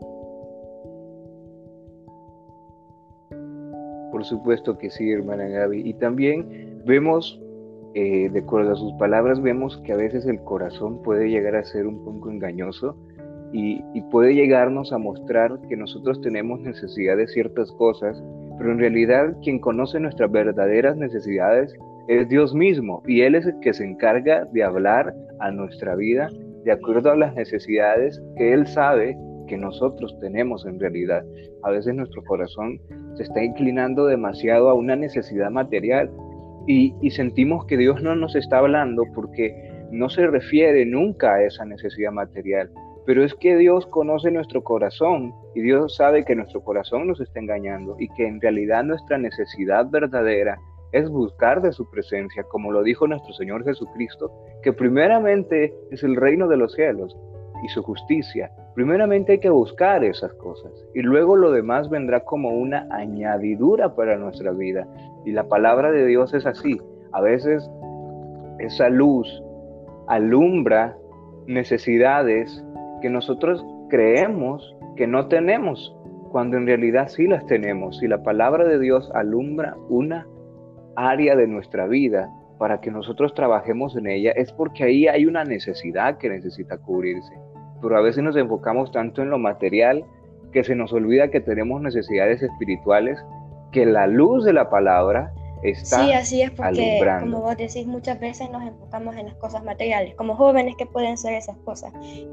Por 4.10 4.24
supuesto 4.24 4.76
que 4.76 4.90
sí, 4.90 5.10
hermana 5.10 5.48
Gaby. 5.48 5.88
Y 5.88 5.94
también 5.94 6.82
vemos, 6.84 7.40
eh, 7.94 8.28
de 8.30 8.40
acuerdo 8.40 8.72
a 8.72 8.76
sus 8.76 8.92
palabras, 8.94 9.40
vemos 9.40 9.78
que 9.84 9.92
a 9.92 9.96
veces 9.96 10.26
el 10.26 10.40
corazón 10.42 11.02
puede 11.02 11.28
llegar 11.28 11.56
a 11.56 11.64
ser 11.64 11.86
un 11.86 12.04
poco 12.04 12.30
engañoso 12.30 12.96
y, 13.52 13.82
y 13.94 14.02
puede 14.10 14.34
llegarnos 14.34 14.92
a 14.92 14.98
mostrar 14.98 15.58
que 15.68 15.76
nosotros 15.76 16.20
tenemos 16.20 16.60
necesidad 16.60 17.16
de 17.16 17.26
ciertas 17.26 17.72
cosas, 17.72 18.22
pero 18.58 18.72
en 18.72 18.78
realidad 18.78 19.36
quien 19.42 19.58
conoce 19.58 19.98
nuestras 19.98 20.30
verdaderas 20.30 20.96
necesidades 20.96 21.74
es 22.08 22.28
Dios 22.28 22.54
mismo 22.54 23.02
y 23.06 23.22
Él 23.22 23.34
es 23.34 23.46
el 23.46 23.58
que 23.60 23.72
se 23.72 23.84
encarga 23.84 24.44
de 24.52 24.62
hablar 24.62 25.14
a 25.40 25.50
nuestra 25.50 25.94
vida 25.94 26.28
de 26.64 26.72
acuerdo 26.72 27.10
a 27.10 27.16
las 27.16 27.34
necesidades 27.34 28.22
que 28.36 28.52
Él 28.52 28.66
sabe 28.66 29.16
que 29.48 29.56
nosotros 29.56 30.16
tenemos 30.20 30.64
en 30.66 30.78
realidad. 30.78 31.24
A 31.62 31.70
veces 31.70 31.94
nuestro 31.94 32.22
corazón 32.24 32.80
se 33.16 33.24
está 33.24 33.42
inclinando 33.42 34.06
demasiado 34.06 34.70
a 34.70 34.74
una 34.74 34.96
necesidad 34.96 35.50
material 35.50 36.10
y, 36.66 36.94
y 37.00 37.10
sentimos 37.10 37.66
que 37.66 37.76
Dios 37.76 38.02
no 38.02 38.14
nos 38.14 38.34
está 38.36 38.58
hablando 38.58 39.04
porque 39.14 39.54
no 39.90 40.08
se 40.08 40.26
refiere 40.26 40.86
nunca 40.86 41.34
a 41.34 41.42
esa 41.42 41.64
necesidad 41.64 42.12
material. 42.12 42.70
Pero 43.04 43.24
es 43.24 43.34
que 43.34 43.56
Dios 43.56 43.84
conoce 43.88 44.30
nuestro 44.30 44.62
corazón 44.62 45.34
y 45.56 45.60
Dios 45.60 45.96
sabe 45.96 46.24
que 46.24 46.36
nuestro 46.36 46.62
corazón 46.62 47.08
nos 47.08 47.20
está 47.20 47.40
engañando 47.40 47.96
y 47.98 48.08
que 48.10 48.26
en 48.26 48.40
realidad 48.40 48.84
nuestra 48.84 49.18
necesidad 49.18 49.90
verdadera 49.90 50.56
es 50.92 51.08
buscar 51.08 51.62
de 51.62 51.72
su 51.72 51.90
presencia, 51.90 52.44
como 52.44 52.70
lo 52.70 52.82
dijo 52.82 53.06
nuestro 53.06 53.32
Señor 53.32 53.64
Jesucristo, 53.64 54.30
que 54.62 54.72
primeramente 54.72 55.74
es 55.90 56.02
el 56.02 56.16
reino 56.16 56.48
de 56.48 56.58
los 56.58 56.74
cielos 56.74 57.16
y 57.64 57.68
su 57.68 57.82
justicia. 57.82 58.50
Primeramente 58.74 59.32
hay 59.32 59.38
que 59.38 59.50
buscar 59.50 60.04
esas 60.04 60.32
cosas 60.34 60.72
y 60.94 61.00
luego 61.00 61.36
lo 61.36 61.50
demás 61.50 61.88
vendrá 61.88 62.20
como 62.20 62.50
una 62.50 62.86
añadidura 62.90 63.94
para 63.94 64.16
nuestra 64.16 64.52
vida. 64.52 64.86
Y 65.24 65.32
la 65.32 65.48
palabra 65.48 65.90
de 65.90 66.06
Dios 66.06 66.34
es 66.34 66.46
así. 66.46 66.80
A 67.12 67.20
veces 67.20 67.68
esa 68.58 68.88
luz 68.88 69.42
alumbra 70.08 70.96
necesidades 71.46 72.64
que 73.00 73.10
nosotros 73.10 73.64
creemos 73.88 74.76
que 74.96 75.06
no 75.06 75.28
tenemos, 75.28 75.94
cuando 76.30 76.56
en 76.56 76.66
realidad 76.66 77.08
sí 77.08 77.26
las 77.26 77.44
tenemos. 77.46 78.02
Y 78.02 78.08
la 78.08 78.22
palabra 78.22 78.64
de 78.64 78.78
Dios 78.78 79.10
alumbra 79.14 79.76
una 79.88 80.26
área 80.96 81.36
de 81.36 81.46
nuestra 81.46 81.86
vida 81.86 82.28
para 82.58 82.80
que 82.80 82.90
nosotros 82.90 83.34
trabajemos 83.34 83.96
en 83.96 84.06
ella 84.06 84.32
es 84.36 84.52
porque 84.52 84.84
ahí 84.84 85.08
hay 85.08 85.26
una 85.26 85.44
necesidad 85.44 86.18
que 86.18 86.28
necesita 86.28 86.78
cubrirse. 86.78 87.32
Pero 87.80 87.96
a 87.96 88.00
veces 88.00 88.22
nos 88.22 88.36
enfocamos 88.36 88.92
tanto 88.92 89.22
en 89.22 89.30
lo 89.30 89.38
material 89.38 90.04
que 90.52 90.62
se 90.62 90.76
nos 90.76 90.92
olvida 90.92 91.28
que 91.28 91.40
tenemos 91.40 91.80
necesidades 91.82 92.42
espirituales, 92.42 93.18
que 93.72 93.86
la 93.86 94.06
luz 94.06 94.44
de 94.44 94.52
la 94.52 94.70
palabra 94.70 95.32
está 95.62 96.04
Sí, 96.04 96.12
así 96.12 96.42
es 96.42 96.50
porque, 96.50 97.00
como 97.20 97.40
vos 97.40 97.56
decís, 97.56 97.86
muchas 97.86 98.20
veces 98.20 98.50
nos 98.50 98.62
enfocamos 98.62 99.16
en 99.16 99.26
las 99.26 99.34
cosas 99.36 99.64
materiales. 99.64 100.14
Como 100.14 100.36
jóvenes, 100.36 100.74
¿qué 100.76 100.86
pueden 100.86 101.16
ser 101.16 101.34
esas 101.34 101.56
cosas? 101.64 101.92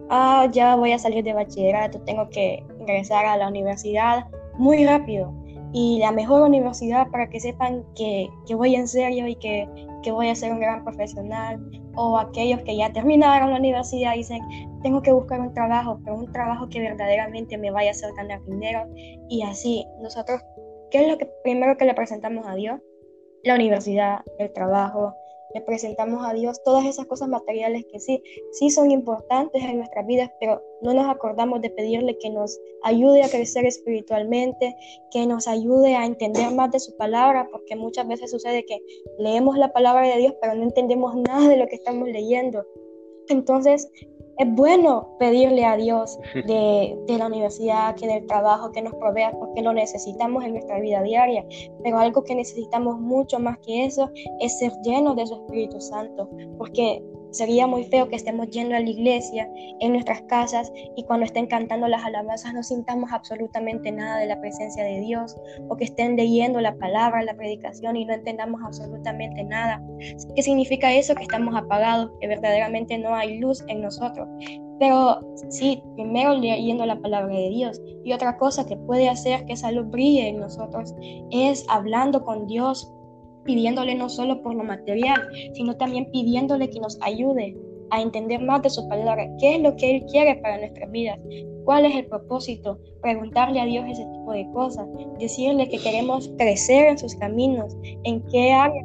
Ah, 0.10 0.48
ya 0.52 0.76
voy 0.76 0.92
a 0.92 1.00
salir 1.00 1.24
de 1.24 1.34
bachillerato, 1.34 2.02
tengo 2.02 2.30
que 2.30 2.64
ingresar 2.80 3.26
a 3.26 3.38
la 3.38 3.48
universidad 3.48 4.26
muy 4.58 4.86
rápido. 4.86 5.34
Y 5.72 6.00
la 6.00 6.12
mejor 6.12 6.42
universidad 6.42 7.08
para 7.10 7.30
que 7.30 7.40
sepan 7.40 7.84
que, 7.96 8.28
que 8.48 8.56
voy 8.56 8.76
en 8.76 8.88
serio 8.88 9.28
y 9.28 9.36
que, 9.36 9.68
que 10.04 10.12
voy 10.12 10.30
a 10.30 10.36
ser 10.36 10.52
un 10.52 10.60
gran 10.60 10.84
profesional. 10.84 11.60
O 11.96 12.18
aquellos 12.18 12.62
que 12.62 12.78
ya 12.78 12.92
terminaron 12.92 13.52
la 13.52 13.58
universidad 13.58 14.16
dicen, 14.16 14.42
tengo 14.82 15.02
que 15.02 15.12
buscar 15.12 15.40
un 15.42 15.54
trabajo, 15.54 16.00
pero 16.04 16.16
un 16.16 16.32
trabajo 16.32 16.70
que 16.70 16.80
verdaderamente 16.80 17.58
me 17.58 17.72
vaya 17.72 17.90
a 17.90 17.92
hacer 17.92 18.14
ganar 18.16 18.44
dinero. 18.46 18.88
Y 19.30 19.44
así, 19.44 19.86
nosotros, 20.02 20.42
¿qué 20.92 21.04
es 21.04 21.08
lo 21.08 21.18
que 21.18 21.28
primero 21.44 21.78
que 21.78 21.86
le 21.86 21.94
presentamos 21.94 22.48
a 22.48 22.56
Dios? 22.56 22.80
la 23.44 23.56
universidad, 23.56 24.20
el 24.38 24.52
trabajo, 24.52 25.14
le 25.54 25.62
presentamos 25.62 26.26
a 26.26 26.34
Dios 26.34 26.62
todas 26.64 26.86
esas 26.86 27.06
cosas 27.06 27.28
materiales 27.28 27.86
que 27.92 28.00
sí, 28.00 28.22
sí 28.52 28.70
son 28.70 28.92
importantes 28.92 29.64
en 29.64 29.78
nuestras 29.78 30.06
vidas, 30.06 30.32
pero 30.40 30.62
no 30.82 30.94
nos 30.94 31.08
acordamos 31.08 31.62
de 31.62 31.70
pedirle 31.70 32.18
que 32.18 32.30
nos 32.30 32.60
ayude 32.84 33.24
a 33.24 33.30
crecer 33.30 33.66
espiritualmente, 33.66 34.76
que 35.12 35.26
nos 35.26 35.48
ayude 35.48 35.96
a 35.96 36.06
entender 36.06 36.52
más 36.52 36.72
de 36.72 36.80
su 36.80 36.96
palabra, 36.98 37.48
porque 37.52 37.76
muchas 37.76 38.08
veces 38.08 38.32
sucede 38.32 38.66
que 38.66 38.80
leemos 39.18 39.58
la 39.58 39.74
palabra 39.74 40.08
de 40.08 40.18
Dios, 40.18 40.36
pero 40.42 40.56
no 40.56 40.64
entendemos 40.64 41.16
nada 41.16 41.48
de 41.48 41.58
lo 41.58 41.68
que 41.68 41.76
estamos 41.76 42.08
leyendo. 42.08 42.66
Entonces, 43.28 43.90
es 44.40 44.48
bueno 44.56 45.16
pedirle 45.20 45.66
a 45.66 45.76
Dios 45.76 46.18
de, 46.34 46.96
la 47.08 47.28
universidad, 47.28 47.96
que 47.96 48.08
del 48.08 48.26
trabajo, 48.26 48.72
que 48.72 48.82
nos 48.82 48.96
provea, 48.96 49.32
porque 49.38 49.62
lo 49.62 49.74
necesitamos 49.74 50.44
en 50.44 50.54
nuestra 50.54 50.80
vida 50.80 51.04
diaria. 51.04 51.46
Pero 51.84 52.00
algo 52.00 52.24
que 52.24 52.34
necesitamos 52.34 53.00
mucho 53.00 53.40
más 53.40 53.58
que 53.60 53.86
eso 53.86 54.10
es 54.40 54.58
ser 54.58 54.72
llenos 54.84 55.16
de 55.18 55.28
su 55.28 55.36
Espíritu 55.36 55.80
Santo, 55.82 56.30
porque 56.58 57.04
Sería 57.32 57.68
muy 57.68 57.84
feo 57.84 58.10
que 58.10 58.16
estemos 58.16 58.50
yendo 58.50 58.76
a 58.76 58.80
la 58.80 58.90
iglesia, 58.90 59.50
en 59.80 59.94
nuestras 59.94 60.22
casas, 60.24 60.72
y 60.96 61.04
cuando 61.04 61.26
estén 61.26 61.48
cantando 61.48 61.88
las 61.88 62.04
alabanzas 62.04 62.54
no 62.54 62.64
sintamos 62.64 63.12
absolutamente 63.12 63.92
nada 63.92 64.18
de 64.18 64.28
la 64.28 64.40
presencia 64.40 64.84
de 64.84 65.00
Dios, 65.02 65.36
o 65.68 65.76
que 65.76 65.86
estén 65.86 66.16
leyendo 66.16 66.60
la 66.60 66.76
palabra, 66.76 67.24
la 67.24 67.36
predicación, 67.36 67.96
y 67.96 68.06
no 68.06 68.14
entendamos 68.14 68.62
absolutamente 68.64 69.44
nada. 69.44 69.82
¿Qué 70.36 70.42
significa 70.42 70.94
eso? 70.94 71.16
Que 71.16 71.24
estamos 71.24 71.56
apagados, 71.56 72.12
que 72.20 72.28
verdaderamente 72.28 72.98
no 72.98 73.16
hay 73.16 73.38
luz 73.38 73.64
en 73.68 73.82
nosotros. 73.82 74.28
Pero 74.80 75.20
sí, 75.50 75.84
primero 75.96 76.36
leyendo 76.36 76.86
la 76.86 77.00
palabra 77.00 77.36
de 77.36 77.50
Dios. 77.50 77.82
Y 78.06 78.14
otra 78.14 78.38
cosa 78.38 78.66
que 78.66 78.78
puede 78.78 79.10
hacer 79.10 79.46
que 79.46 79.54
esa 79.54 79.72
luz 79.72 79.90
brille 79.90 80.30
en 80.30 80.40
nosotros 80.40 80.96
es 81.32 81.66
hablando 81.68 82.24
con 82.24 82.48
Dios, 82.48 82.92
pidiéndole 83.44 83.96
no 83.96 84.10
solo 84.10 84.42
por 84.42 84.56
lo 84.56 84.64
material, 84.64 85.30
sino 85.54 85.76
también 85.78 86.10
pidiéndole 86.12 86.70
que 86.70 86.80
nos 86.80 86.98
ayude 87.02 87.56
a 87.92 88.02
entender 88.02 88.42
más 88.42 88.62
de 88.62 88.70
su 88.70 88.88
palabra, 88.88 89.28
qué 89.40 89.56
es 89.56 89.62
lo 89.62 89.76
que 89.76 89.96
Él 89.96 90.06
quiere 90.12 90.36
para 90.36 90.60
nuestras 90.60 90.92
vidas, 90.92 91.20
cuál 91.66 91.86
es 91.86 91.96
el 91.96 92.06
propósito, 92.06 92.80
preguntarle 93.02 93.60
a 93.60 93.66
Dios 93.66 93.86
ese 93.90 94.06
tipo 94.06 94.32
de 94.32 94.48
cosas, 94.52 94.86
decirle 95.18 95.68
que 95.70 95.80
queremos 95.80 96.32
crecer 96.38 96.90
en 96.90 97.00
sus 97.00 97.16
caminos, 97.16 97.76
en 98.04 98.22
qué 98.28 98.52
área 98.52 98.84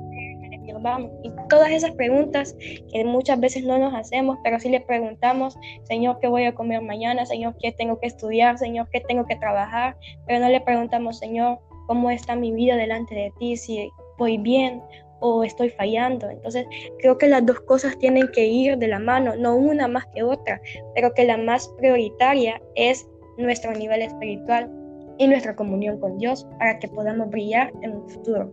vamos. 0.84 1.10
Y 1.24 1.32
todas 1.48 1.70
esas 1.70 1.92
preguntas 1.92 2.56
que 2.92 3.04
muchas 3.04 3.40
veces 3.40 3.64
no 3.64 3.78
nos 3.78 3.92
hacemos, 3.94 4.38
pero 4.44 4.60
sí 4.60 4.68
le 4.68 4.80
preguntamos, 4.80 5.56
Señor, 5.84 6.18
¿qué 6.20 6.28
voy 6.28 6.44
a 6.44 6.54
comer 6.54 6.80
mañana? 6.82 7.26
Señor, 7.26 7.56
¿qué 7.60 7.72
tengo 7.72 7.98
que 7.98 8.06
estudiar? 8.06 8.58
Señor, 8.58 8.88
¿qué 8.92 9.00
tengo 9.00 9.26
que 9.26 9.36
trabajar? 9.36 9.96
Pero 10.26 10.38
no 10.38 10.48
le 10.48 10.60
preguntamos, 10.60 11.18
Señor, 11.18 11.58
¿cómo 11.88 12.10
está 12.10 12.36
mi 12.36 12.52
vida 12.52 12.76
delante 12.76 13.14
de 13.14 13.32
ti? 13.38 13.56
Si 13.56 13.90
voy 14.18 14.38
bien 14.38 14.82
o 15.20 15.42
estoy 15.44 15.70
fallando. 15.70 16.28
Entonces, 16.28 16.66
creo 16.98 17.16
que 17.16 17.28
las 17.28 17.44
dos 17.46 17.60
cosas 17.60 17.96
tienen 17.98 18.28
que 18.32 18.46
ir 18.46 18.76
de 18.78 18.88
la 18.88 18.98
mano, 18.98 19.34
no 19.36 19.56
una 19.56 19.88
más 19.88 20.06
que 20.14 20.22
otra, 20.22 20.60
pero 20.94 21.14
que 21.14 21.24
la 21.24 21.38
más 21.38 21.68
prioritaria 21.78 22.60
es 22.74 23.08
nuestro 23.38 23.72
nivel 23.72 24.02
espiritual 24.02 24.70
y 25.18 25.26
nuestra 25.28 25.54
comunión 25.56 25.98
con 25.98 26.18
Dios 26.18 26.46
para 26.58 26.78
que 26.78 26.88
podamos 26.88 27.30
brillar 27.30 27.72
en 27.82 27.96
un 27.96 28.08
futuro. 28.08 28.52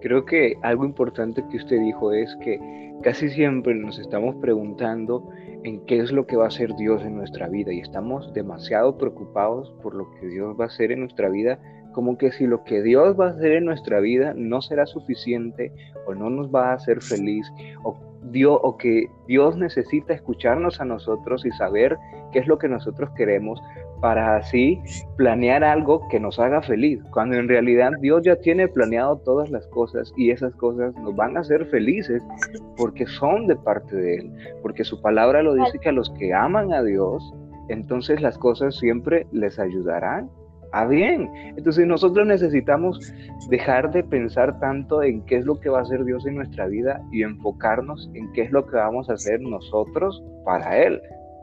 Creo 0.00 0.24
que 0.24 0.54
algo 0.62 0.84
importante 0.84 1.44
que 1.50 1.58
usted 1.58 1.78
dijo 1.80 2.12
es 2.12 2.34
que 2.36 2.58
casi 3.02 3.28
siempre 3.28 3.74
nos 3.74 3.98
estamos 3.98 4.34
preguntando 4.36 5.28
en 5.64 5.84
qué 5.86 6.00
es 6.00 6.12
lo 6.12 6.26
que 6.26 6.36
va 6.36 6.44
a 6.44 6.48
hacer 6.48 6.74
Dios 6.76 7.02
en 7.02 7.16
nuestra 7.16 7.48
vida. 7.48 7.72
Y 7.72 7.80
estamos 7.80 8.32
demasiado 8.34 8.96
preocupados 8.96 9.72
por 9.82 9.94
lo 9.94 10.10
que 10.12 10.26
Dios 10.28 10.56
va 10.58 10.64
a 10.64 10.68
hacer 10.68 10.92
en 10.92 11.00
nuestra 11.00 11.28
vida, 11.28 11.58
como 11.92 12.16
que 12.16 12.32
si 12.32 12.46
lo 12.46 12.64
que 12.64 12.82
Dios 12.82 13.18
va 13.18 13.28
a 13.28 13.30
hacer 13.30 13.52
en 13.52 13.64
nuestra 13.64 14.00
vida 14.00 14.32
no 14.34 14.62
será 14.62 14.86
suficiente 14.86 15.72
o 16.06 16.14
no 16.14 16.30
nos 16.30 16.54
va 16.54 16.70
a 16.70 16.74
hacer 16.74 17.02
feliz 17.02 17.46
Dios, 18.22 18.58
o 18.62 18.76
que 18.76 19.06
Dios 19.26 19.56
necesita 19.56 20.12
escucharnos 20.12 20.80
a 20.80 20.84
nosotros 20.84 21.44
y 21.46 21.50
saber 21.52 21.96
qué 22.32 22.40
es 22.40 22.46
lo 22.46 22.58
que 22.58 22.68
nosotros 22.68 23.10
queremos 23.16 23.60
para 24.00 24.36
así 24.36 24.80
planear 25.16 25.62
algo 25.62 26.08
que 26.08 26.20
nos 26.20 26.38
haga 26.38 26.62
feliz, 26.62 27.02
cuando 27.10 27.36
en 27.36 27.48
realidad 27.48 27.90
Dios 28.00 28.22
ya 28.22 28.36
tiene 28.36 28.66
planeado 28.68 29.18
todas 29.18 29.50
las 29.50 29.66
cosas 29.68 30.12
y 30.16 30.30
esas 30.30 30.54
cosas 30.56 30.94
nos 30.96 31.14
van 31.14 31.36
a 31.36 31.40
hacer 31.40 31.66
felices 31.66 32.22
porque 32.76 33.06
son 33.06 33.46
de 33.46 33.56
parte 33.56 33.94
de 33.94 34.16
Él, 34.16 34.32
porque 34.62 34.84
su 34.84 35.00
palabra 35.02 35.42
lo 35.42 35.54
dice 35.54 35.78
que 35.78 35.90
a 35.90 35.92
los 35.92 36.10
que 36.18 36.32
aman 36.32 36.72
a 36.72 36.82
Dios, 36.82 37.34
entonces 37.68 38.20
las 38.20 38.38
cosas 38.38 38.76
siempre 38.76 39.26
les 39.32 39.58
ayudarán 39.58 40.30
a 40.72 40.86
bien. 40.86 41.30
Entonces 41.56 41.86
nosotros 41.86 42.26
necesitamos 42.26 43.12
dejar 43.48 43.90
de 43.92 44.04
pensar 44.04 44.58
tanto 44.60 45.02
en 45.02 45.24
qué 45.26 45.36
es 45.36 45.44
lo 45.44 45.58
que 45.58 45.68
va 45.68 45.78
a 45.78 45.82
hacer 45.82 46.04
Dios 46.04 46.26
en 46.26 46.36
nuestra 46.36 46.66
vida 46.66 47.00
y 47.12 47.22
enfocarnos 47.22 48.10
en 48.14 48.32
qué 48.32 48.42
es 48.42 48.52
lo 48.52 48.66
que 48.66 48.76
vamos 48.76 49.10
a 49.10 49.14
hacer 49.14 49.40
nosotros 49.40 50.22
para 50.44 50.78
Él 50.78 51.00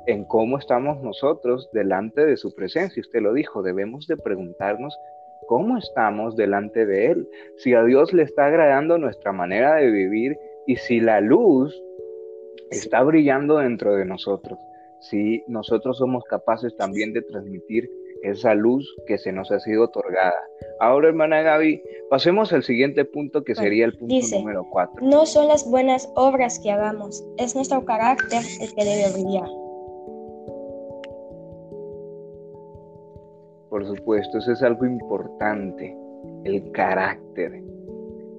en 0.07 0.23
cómo 0.23 0.57
estamos 0.57 1.01
nosotros 1.03 1.69
delante 1.73 2.25
de 2.25 2.37
su 2.37 2.55
presencia. 2.55 3.01
Usted 3.01 3.21
lo 3.21 3.33
dijo, 3.33 3.61
debemos 3.61 4.07
de 4.07 4.15
preguntarnos 4.17 4.97
cómo 5.47 5.77
estamos 5.77 6.35
delante 6.35 6.85
de 6.85 7.07
Él, 7.07 7.29
si 7.57 7.73
a 7.73 7.83
Dios 7.83 8.13
le 8.13 8.23
está 8.23 8.45
agradando 8.45 8.97
nuestra 8.97 9.31
manera 9.31 9.75
de 9.75 9.91
vivir 9.91 10.37
y 10.65 10.77
si 10.77 10.99
la 10.99 11.21
luz 11.21 11.77
está 12.71 13.03
brillando 13.03 13.57
dentro 13.57 13.95
de 13.95 14.05
nosotros, 14.05 14.57
si 14.99 15.43
nosotros 15.47 15.97
somos 15.97 16.23
capaces 16.23 16.75
también 16.75 17.13
de 17.13 17.21
transmitir 17.21 17.89
esa 18.23 18.53
luz 18.53 18.95
que 19.07 19.17
se 19.17 19.31
nos 19.31 19.51
ha 19.51 19.59
sido 19.59 19.83
otorgada. 19.85 20.39
Ahora, 20.79 21.09
hermana 21.09 21.41
Gaby, 21.41 21.81
pasemos 22.09 22.53
al 22.53 22.63
siguiente 22.63 23.05
punto 23.05 23.43
que 23.43 23.55
sería 23.55 23.85
el 23.85 23.97
punto 23.97 24.15
número 24.37 24.65
cuatro. 24.69 25.05
No 25.05 25.25
son 25.25 25.47
las 25.47 25.69
buenas 25.69 26.09
obras 26.15 26.59
que 26.59 26.71
hagamos, 26.71 27.23
es 27.37 27.55
nuestro 27.55 27.83
carácter 27.85 28.41
el 28.61 28.73
que 28.75 28.83
debe 28.85 29.13
brillar. 29.13 29.49
Por 33.69 33.85
supuesto, 33.85 34.37
eso 34.37 34.53
es 34.53 34.63
algo 34.63 34.85
importante, 34.85 35.95
el 36.45 36.71
carácter. 36.71 37.61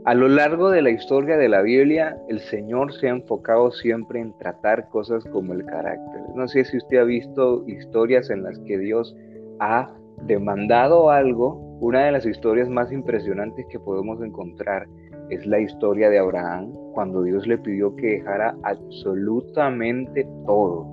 A 0.04 0.14
lo 0.14 0.26
largo 0.26 0.70
de 0.70 0.80
la 0.80 0.88
historia 0.88 1.36
de 1.36 1.50
la 1.50 1.60
Biblia, 1.60 2.16
el 2.28 2.40
Señor 2.40 2.94
se 2.94 3.08
ha 3.08 3.10
enfocado 3.10 3.70
siempre 3.72 4.20
en 4.20 4.32
tratar 4.38 4.88
cosas 4.88 5.22
como 5.24 5.52
el 5.52 5.66
carácter. 5.66 6.22
No 6.34 6.48
sé 6.48 6.64
si 6.64 6.78
usted 6.78 6.96
ha 6.96 7.04
visto 7.04 7.62
historias 7.68 8.30
en 8.30 8.42
las 8.42 8.58
que 8.60 8.78
Dios 8.78 9.14
ha 9.60 9.92
demandado 10.22 11.10
algo. 11.10 11.66
Una 11.80 12.06
de 12.06 12.12
las 12.12 12.26
historias 12.26 12.68
más 12.68 12.90
impresionantes 12.92 13.66
que 13.70 13.78
podemos 13.78 14.20
encontrar 14.22 14.86
es 15.30 15.46
la 15.46 15.60
historia 15.60 16.10
de 16.10 16.18
Abraham, 16.18 16.72
cuando 16.92 17.22
Dios 17.22 17.46
le 17.46 17.58
pidió 17.58 17.94
que 17.96 18.18
dejara 18.18 18.56
absolutamente 18.62 20.26
todo, 20.46 20.86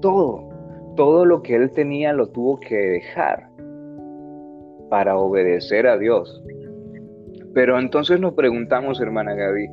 todo, 0.00 0.48
todo 0.94 1.24
lo 1.24 1.42
que 1.42 1.56
él 1.56 1.70
tenía 1.72 2.12
lo 2.12 2.28
tuvo 2.28 2.60
que 2.60 2.76
dejar 2.76 3.48
para 4.90 5.18
obedecer 5.18 5.86
a 5.86 5.98
Dios. 5.98 6.42
Pero 7.54 7.78
entonces 7.78 8.20
nos 8.20 8.34
preguntamos, 8.34 9.00
hermana 9.00 9.34
Gaby, 9.34 9.68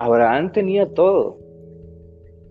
Abraham 0.00 0.52
tenía 0.52 0.92
todo. 0.94 1.38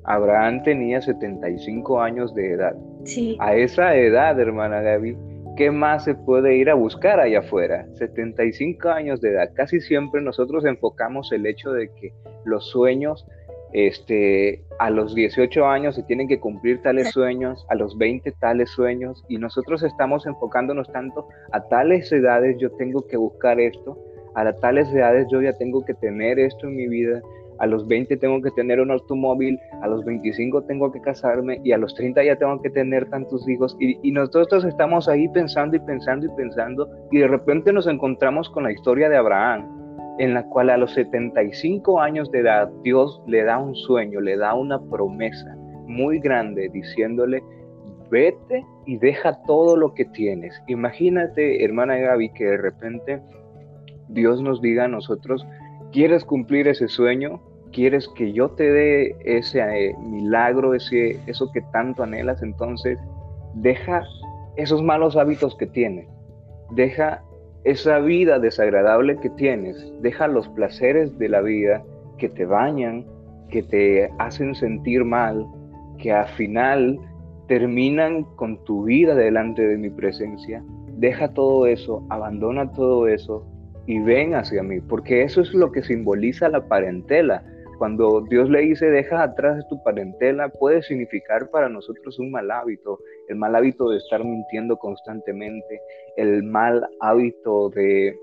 Abraham 0.03 0.63
tenía 0.63 1.01
75 1.01 2.01
años 2.01 2.33
de 2.33 2.51
edad. 2.51 2.75
Sí. 3.07 3.37
A 3.39 3.55
esa 3.55 3.95
edad, 3.95 4.39
hermana 4.39 4.81
Gaby, 4.81 5.17
¿qué 5.55 5.71
más 5.71 6.03
se 6.03 6.13
puede 6.13 6.57
ir 6.57 6.69
a 6.69 6.75
buscar 6.75 7.19
allá 7.19 7.39
afuera? 7.39 7.87
75 7.93 8.89
años 8.89 9.21
de 9.21 9.31
edad. 9.31 9.49
Casi 9.55 9.79
siempre 9.79 10.21
nosotros 10.21 10.65
enfocamos 10.65 11.31
el 11.31 11.45
hecho 11.45 11.71
de 11.71 11.89
que 11.93 12.13
los 12.45 12.69
sueños 12.69 13.25
este, 13.73 14.63
a 14.79 14.89
los 14.89 15.13
18 15.13 15.65
años 15.65 15.95
se 15.95 16.03
tienen 16.03 16.27
que 16.27 16.39
cumplir 16.39 16.81
tales 16.81 17.09
sueños, 17.11 17.65
a 17.69 17.75
los 17.75 17.97
20 17.97 18.31
tales 18.33 18.69
sueños, 18.71 19.23
y 19.27 19.37
nosotros 19.37 19.83
estamos 19.83 20.25
enfocándonos 20.25 20.91
tanto 20.91 21.27
a 21.51 21.67
tales 21.67 22.11
edades 22.11 22.57
yo 22.59 22.71
tengo 22.71 23.05
que 23.07 23.17
buscar 23.17 23.59
esto, 23.59 23.97
a 24.35 24.51
tales 24.53 24.89
edades 24.93 25.27
yo 25.31 25.41
ya 25.41 25.53
tengo 25.53 25.83
que 25.83 25.93
tener 25.95 26.39
esto 26.39 26.67
en 26.67 26.75
mi 26.75 26.87
vida, 26.87 27.21
a 27.59 27.67
los 27.67 27.87
20 27.87 28.17
tengo 28.17 28.41
que 28.41 28.51
tener 28.51 28.79
un 28.79 28.91
automóvil, 28.91 29.59
a 29.81 29.87
los 29.87 30.03
25 30.05 30.63
tengo 30.63 30.91
que 30.91 31.01
casarme 31.01 31.59
y 31.63 31.71
a 31.71 31.77
los 31.77 31.93
30 31.95 32.23
ya 32.23 32.35
tengo 32.35 32.61
que 32.61 32.69
tener 32.69 33.09
tantos 33.09 33.47
hijos. 33.47 33.75
Y, 33.79 34.11
nosotros 34.11 34.65
estamos 34.65 35.07
ahí 35.07 35.27
pensando 35.29 35.77
y 35.77 35.79
pensando 35.79 36.25
y 36.25 36.29
pensando 36.35 36.89
y 37.11 37.19
de 37.19 37.27
repente 37.27 37.71
nos 37.71 37.85
encontramos 37.85 38.49
con 38.49 38.63
la 38.63 38.71
historia 38.71 39.09
de 39.09 39.17
Abraham 39.17 39.67
en 40.17 40.33
la 40.33 40.43
cual 40.43 40.71
a 40.71 40.77
los 40.77 40.91
75 40.93 42.01
años 42.01 42.31
de 42.31 42.39
edad 42.39 42.69
Dios 42.83 43.21
le 43.27 43.43
da 43.43 43.59
un 43.59 43.75
sueño, 43.75 44.19
le 44.19 44.37
da 44.37 44.55
una 44.55 44.81
promesa 44.89 45.55
muy 45.85 46.19
grande 46.19 46.69
diciéndole, 46.69 47.43
vete 48.09 48.65
y 48.85 48.97
deja 48.97 49.39
todo 49.43 49.77
lo 49.77 49.93
que 49.93 50.05
tienes. 50.05 50.59
Imagínate, 50.67 51.63
hermana 51.63 51.97
Gaby, 51.97 52.29
que 52.33 52.45
de 52.45 52.57
repente 52.57 53.21
Dios 54.09 54.41
nos 54.41 54.61
diga 54.61 54.85
a 54.85 54.87
nosotros, 54.87 55.45
¿quieres 55.97 56.23
cumplir 56.23 56.67
ese 56.67 56.87
sueño? 56.87 57.41
¿Quieres 57.71 58.07
que 58.09 58.31
yo 58.31 58.51
te 58.51 58.71
dé 58.71 59.15
ese 59.25 59.61
eh, 59.61 59.95
milagro, 59.97 60.75
ese, 60.75 61.19
eso 61.25 61.51
que 61.51 61.61
tanto 61.73 62.03
anhelas? 62.03 62.43
Entonces, 62.43 62.99
deja 63.55 64.03
esos 64.57 64.83
malos 64.83 65.17
hábitos 65.17 65.57
que 65.57 65.65
tienes. 65.65 66.07
Deja 66.75 67.23
esa 67.63 67.97
vida 67.97 68.37
desagradable 68.37 69.17
que 69.17 69.31
tienes, 69.31 69.91
deja 70.03 70.27
los 70.27 70.47
placeres 70.49 71.17
de 71.17 71.29
la 71.29 71.41
vida 71.41 71.83
que 72.19 72.29
te 72.29 72.45
bañan, 72.45 73.03
que 73.49 73.63
te 73.63 74.11
hacen 74.19 74.53
sentir 74.53 75.03
mal, 75.03 75.47
que 75.97 76.11
al 76.11 76.27
final 76.27 76.99
terminan 77.47 78.23
con 78.35 78.63
tu 78.65 78.83
vida 78.83 79.15
delante 79.15 79.65
de 79.65 79.77
mi 79.79 79.89
presencia. 79.89 80.63
Deja 80.89 81.33
todo 81.33 81.65
eso, 81.65 82.05
abandona 82.09 82.71
todo 82.73 83.07
eso 83.07 83.47
y 83.87 83.99
ven 83.99 84.35
hacia 84.35 84.61
mí, 84.61 84.81
porque 84.81 85.23
eso 85.23 85.41
es 85.41 85.53
lo 85.53 85.71
que 85.71 85.81
simboliza 85.81 86.49
la 86.49 86.67
parentela. 86.67 87.43
Cuando 87.77 88.21
Dios 88.29 88.49
le 88.49 88.61
dice, 88.61 88.89
deja 88.89 89.23
atrás 89.23 89.57
de 89.57 89.63
tu 89.69 89.81
parentela, 89.83 90.49
puede 90.49 90.81
significar 90.81 91.49
para 91.49 91.69
nosotros 91.69 92.19
un 92.19 92.31
mal 92.31 92.51
hábito, 92.51 92.99
el 93.29 93.37
mal 93.37 93.55
hábito 93.55 93.89
de 93.89 93.97
estar 93.97 94.23
mintiendo 94.23 94.77
constantemente, 94.77 95.79
el 96.17 96.43
mal 96.43 96.87
hábito 96.99 97.69
de 97.69 98.17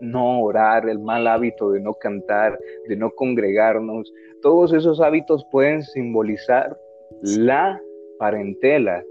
no 0.00 0.42
orar, 0.42 0.88
el 0.88 0.98
mal 0.98 1.26
hábito 1.26 1.70
de 1.70 1.80
no 1.80 1.94
cantar, 1.94 2.58
de 2.88 2.96
no 2.96 3.10
congregarnos. 3.10 4.12
Todos 4.42 4.72
esos 4.72 5.00
hábitos 5.00 5.46
pueden 5.50 5.82
simbolizar 5.82 6.76
la 7.22 7.80
parentela, 8.18 9.02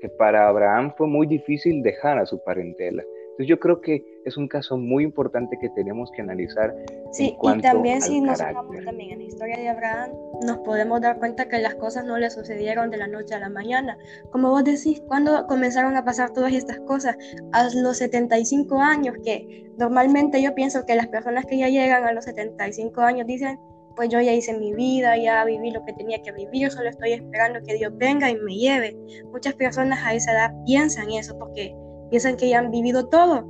que 0.00 0.08
para 0.10 0.48
Abraham 0.48 0.92
fue 0.98 1.06
muy 1.06 1.26
difícil 1.26 1.82
dejar 1.82 2.18
a 2.18 2.26
su 2.26 2.42
parentela. 2.42 3.02
Entonces 3.30 3.46
yo 3.46 3.58
creo 3.58 3.80
que 3.80 4.04
es 4.24 4.36
un 4.36 4.48
caso 4.48 4.76
muy 4.76 5.04
importante 5.04 5.58
que 5.60 5.68
tenemos 5.70 6.10
que 6.12 6.22
analizar. 6.22 6.74
Sí, 7.12 7.36
y 7.40 7.60
también 7.60 8.00
si 8.00 8.20
nos 8.20 8.38
fijamos 8.38 8.76
también 8.84 9.12
en 9.12 9.18
la 9.18 9.24
historia 9.24 9.58
de 9.58 9.68
Abraham, 9.68 10.12
nos 10.44 10.58
podemos 10.58 11.00
dar 11.00 11.18
cuenta 11.18 11.48
que 11.48 11.58
las 11.58 11.74
cosas 11.74 12.04
no 12.04 12.18
le 12.18 12.30
sucedieron 12.30 12.90
de 12.90 12.98
la 12.98 13.06
noche 13.06 13.34
a 13.34 13.38
la 13.38 13.48
mañana. 13.48 13.98
Como 14.30 14.50
vos 14.50 14.64
decís, 14.64 15.02
cuando 15.06 15.46
comenzaron 15.46 15.96
a 15.96 16.04
pasar 16.04 16.32
todas 16.32 16.52
estas 16.52 16.80
cosas? 16.80 17.16
A 17.52 17.68
los 17.74 17.98
75 17.98 18.78
años, 18.78 19.16
que 19.24 19.70
normalmente 19.78 20.42
yo 20.42 20.54
pienso 20.54 20.84
que 20.86 20.94
las 20.94 21.08
personas 21.08 21.46
que 21.46 21.58
ya 21.58 21.68
llegan 21.68 22.04
a 22.04 22.12
los 22.12 22.24
75 22.24 23.00
años 23.00 23.26
dicen, 23.26 23.58
pues 23.94 24.08
yo 24.08 24.20
ya 24.20 24.32
hice 24.32 24.56
mi 24.56 24.72
vida, 24.72 25.16
ya 25.16 25.44
viví 25.44 25.70
lo 25.70 25.84
que 25.84 25.92
tenía 25.92 26.22
que 26.22 26.32
vivir, 26.32 26.70
solo 26.70 26.88
estoy 26.88 27.12
esperando 27.12 27.60
que 27.66 27.74
Dios 27.74 27.92
venga 27.96 28.30
y 28.30 28.36
me 28.36 28.54
lleve. 28.54 28.96
Muchas 29.30 29.54
personas 29.54 30.00
a 30.04 30.14
esa 30.14 30.32
edad 30.32 30.54
piensan 30.64 31.10
eso 31.10 31.38
porque 31.38 31.74
piensan 32.10 32.36
que 32.36 32.48
ya 32.48 32.58
han 32.58 32.70
vivido 32.70 33.08
todo. 33.08 33.46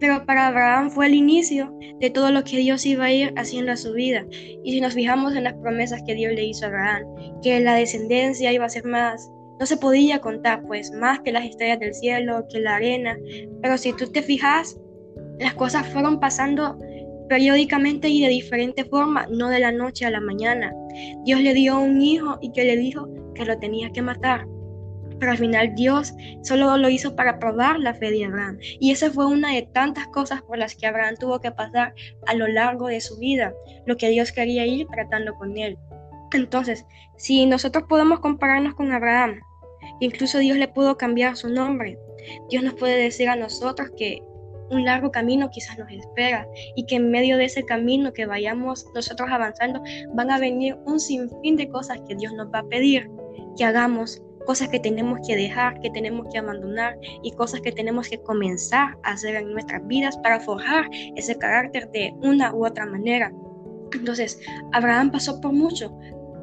Pero 0.00 0.24
para 0.24 0.48
Abraham 0.48 0.90
fue 0.90 1.06
el 1.06 1.14
inicio 1.14 1.72
de 2.00 2.10
todo 2.10 2.32
lo 2.32 2.42
que 2.42 2.56
Dios 2.56 2.84
iba 2.86 3.04
a 3.04 3.12
ir 3.12 3.32
haciendo 3.36 3.72
a 3.72 3.76
su 3.76 3.92
vida. 3.92 4.24
Y 4.64 4.72
si 4.72 4.80
nos 4.80 4.94
fijamos 4.94 5.36
en 5.36 5.44
las 5.44 5.54
promesas 5.54 6.02
que 6.06 6.14
Dios 6.14 6.32
le 6.32 6.44
hizo 6.44 6.64
a 6.64 6.68
Abraham, 6.68 7.02
que 7.42 7.60
la 7.60 7.74
descendencia 7.74 8.52
iba 8.52 8.64
a 8.64 8.70
ser 8.70 8.86
más, 8.86 9.30
no 9.60 9.66
se 9.66 9.76
podía 9.76 10.20
contar, 10.20 10.62
pues 10.66 10.90
más 10.92 11.20
que 11.20 11.32
las 11.32 11.44
estrellas 11.44 11.78
del 11.80 11.94
cielo, 11.94 12.46
que 12.50 12.60
la 12.60 12.76
arena. 12.76 13.18
Pero 13.60 13.76
si 13.76 13.92
tú 13.92 14.10
te 14.10 14.22
fijas, 14.22 14.80
las 15.38 15.54
cosas 15.54 15.86
fueron 15.88 16.18
pasando 16.18 16.78
periódicamente 17.28 18.08
y 18.08 18.22
de 18.22 18.28
diferente 18.28 18.84
forma, 18.84 19.26
no 19.30 19.50
de 19.50 19.60
la 19.60 19.70
noche 19.70 20.06
a 20.06 20.10
la 20.10 20.20
mañana. 20.20 20.74
Dios 21.24 21.40
le 21.40 21.52
dio 21.54 21.78
un 21.78 22.00
hijo 22.00 22.38
y 22.40 22.52
que 22.52 22.64
le 22.64 22.76
dijo 22.76 23.06
que 23.34 23.44
lo 23.44 23.58
tenía 23.58 23.90
que 23.92 24.02
matar 24.02 24.46
pero 25.20 25.32
al 25.32 25.38
final 25.38 25.74
Dios 25.74 26.14
solo 26.42 26.76
lo 26.78 26.88
hizo 26.88 27.14
para 27.14 27.38
probar 27.38 27.78
la 27.78 27.94
fe 27.94 28.10
de 28.10 28.24
Abraham. 28.24 28.58
Y 28.80 28.90
esa 28.90 29.10
fue 29.10 29.26
una 29.26 29.54
de 29.54 29.68
tantas 29.72 30.08
cosas 30.08 30.42
por 30.42 30.58
las 30.58 30.74
que 30.74 30.86
Abraham 30.86 31.14
tuvo 31.20 31.40
que 31.40 31.52
pasar 31.52 31.94
a 32.26 32.34
lo 32.34 32.48
largo 32.48 32.88
de 32.88 33.00
su 33.00 33.18
vida, 33.18 33.52
lo 33.86 33.96
que 33.96 34.08
Dios 34.08 34.32
quería 34.32 34.66
ir 34.66 34.86
tratando 34.88 35.34
con 35.34 35.56
él. 35.56 35.78
Entonces, 36.32 36.86
si 37.16 37.44
nosotros 37.46 37.84
podemos 37.88 38.20
compararnos 38.20 38.74
con 38.74 38.92
Abraham, 38.92 39.40
incluso 40.00 40.38
Dios 40.38 40.56
le 40.56 40.68
pudo 40.68 40.96
cambiar 40.96 41.36
su 41.36 41.48
nombre, 41.48 41.98
Dios 42.48 42.64
nos 42.64 42.74
puede 42.74 42.96
decir 42.96 43.28
a 43.28 43.36
nosotros 43.36 43.90
que 43.96 44.22
un 44.70 44.84
largo 44.84 45.10
camino 45.10 45.50
quizás 45.50 45.78
nos 45.78 45.90
espera 45.90 46.46
y 46.76 46.86
que 46.86 46.96
en 46.96 47.10
medio 47.10 47.36
de 47.36 47.44
ese 47.44 47.64
camino 47.64 48.12
que 48.12 48.26
vayamos 48.26 48.86
nosotros 48.94 49.28
avanzando 49.30 49.82
van 50.14 50.30
a 50.30 50.38
venir 50.38 50.76
un 50.86 51.00
sinfín 51.00 51.56
de 51.56 51.68
cosas 51.68 52.00
que 52.06 52.14
Dios 52.14 52.32
nos 52.34 52.46
va 52.54 52.60
a 52.60 52.68
pedir 52.68 53.10
que 53.56 53.64
hagamos 53.64 54.22
cosas 54.46 54.68
que 54.68 54.80
tenemos 54.80 55.18
que 55.26 55.36
dejar, 55.36 55.80
que 55.80 55.90
tenemos 55.90 56.26
que 56.32 56.38
abandonar 56.38 56.98
y 57.22 57.32
cosas 57.32 57.60
que 57.60 57.72
tenemos 57.72 58.08
que 58.08 58.20
comenzar 58.22 58.96
a 59.02 59.12
hacer 59.12 59.36
en 59.36 59.52
nuestras 59.52 59.86
vidas 59.86 60.16
para 60.18 60.40
forjar 60.40 60.88
ese 61.16 61.36
carácter 61.36 61.90
de 61.90 62.12
una 62.22 62.54
u 62.54 62.66
otra 62.66 62.86
manera. 62.86 63.32
Entonces, 63.92 64.40
Abraham 64.72 65.10
pasó 65.10 65.40
por 65.40 65.52
mucho, 65.52 65.96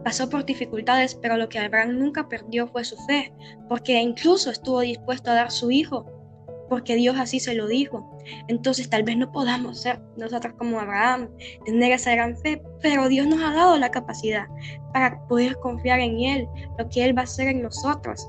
pasó 0.03 0.29
por 0.29 0.45
dificultades, 0.45 1.15
pero 1.15 1.37
lo 1.37 1.49
que 1.49 1.59
Abraham 1.59 1.97
nunca 1.97 2.27
perdió 2.27 2.67
fue 2.67 2.83
su 2.83 2.97
fe, 3.05 3.33
porque 3.67 3.99
incluso 3.99 4.51
estuvo 4.51 4.81
dispuesto 4.81 5.31
a 5.31 5.35
dar 5.35 5.51
su 5.51 5.71
hijo 5.71 6.16
porque 6.69 6.95
Dios 6.95 7.17
así 7.17 7.39
se 7.39 7.55
lo 7.55 7.67
dijo. 7.67 8.17
Entonces 8.47 8.89
tal 8.89 9.03
vez 9.03 9.17
no 9.17 9.31
podamos 9.31 9.81
ser 9.81 9.99
nosotros 10.17 10.53
como 10.57 10.79
Abraham, 10.79 11.29
tener 11.65 11.91
esa 11.91 12.11
gran 12.11 12.37
fe, 12.37 12.61
pero 12.81 13.07
Dios 13.09 13.27
nos 13.27 13.41
ha 13.41 13.53
dado 13.53 13.77
la 13.77 13.91
capacidad 13.91 14.47
para 14.93 15.25
poder 15.27 15.57
confiar 15.57 15.99
en 15.99 16.19
Él, 16.19 16.47
lo 16.77 16.89
que 16.89 17.05
Él 17.05 17.17
va 17.17 17.21
a 17.21 17.25
hacer 17.25 17.47
en 17.47 17.61
nosotros. 17.61 18.27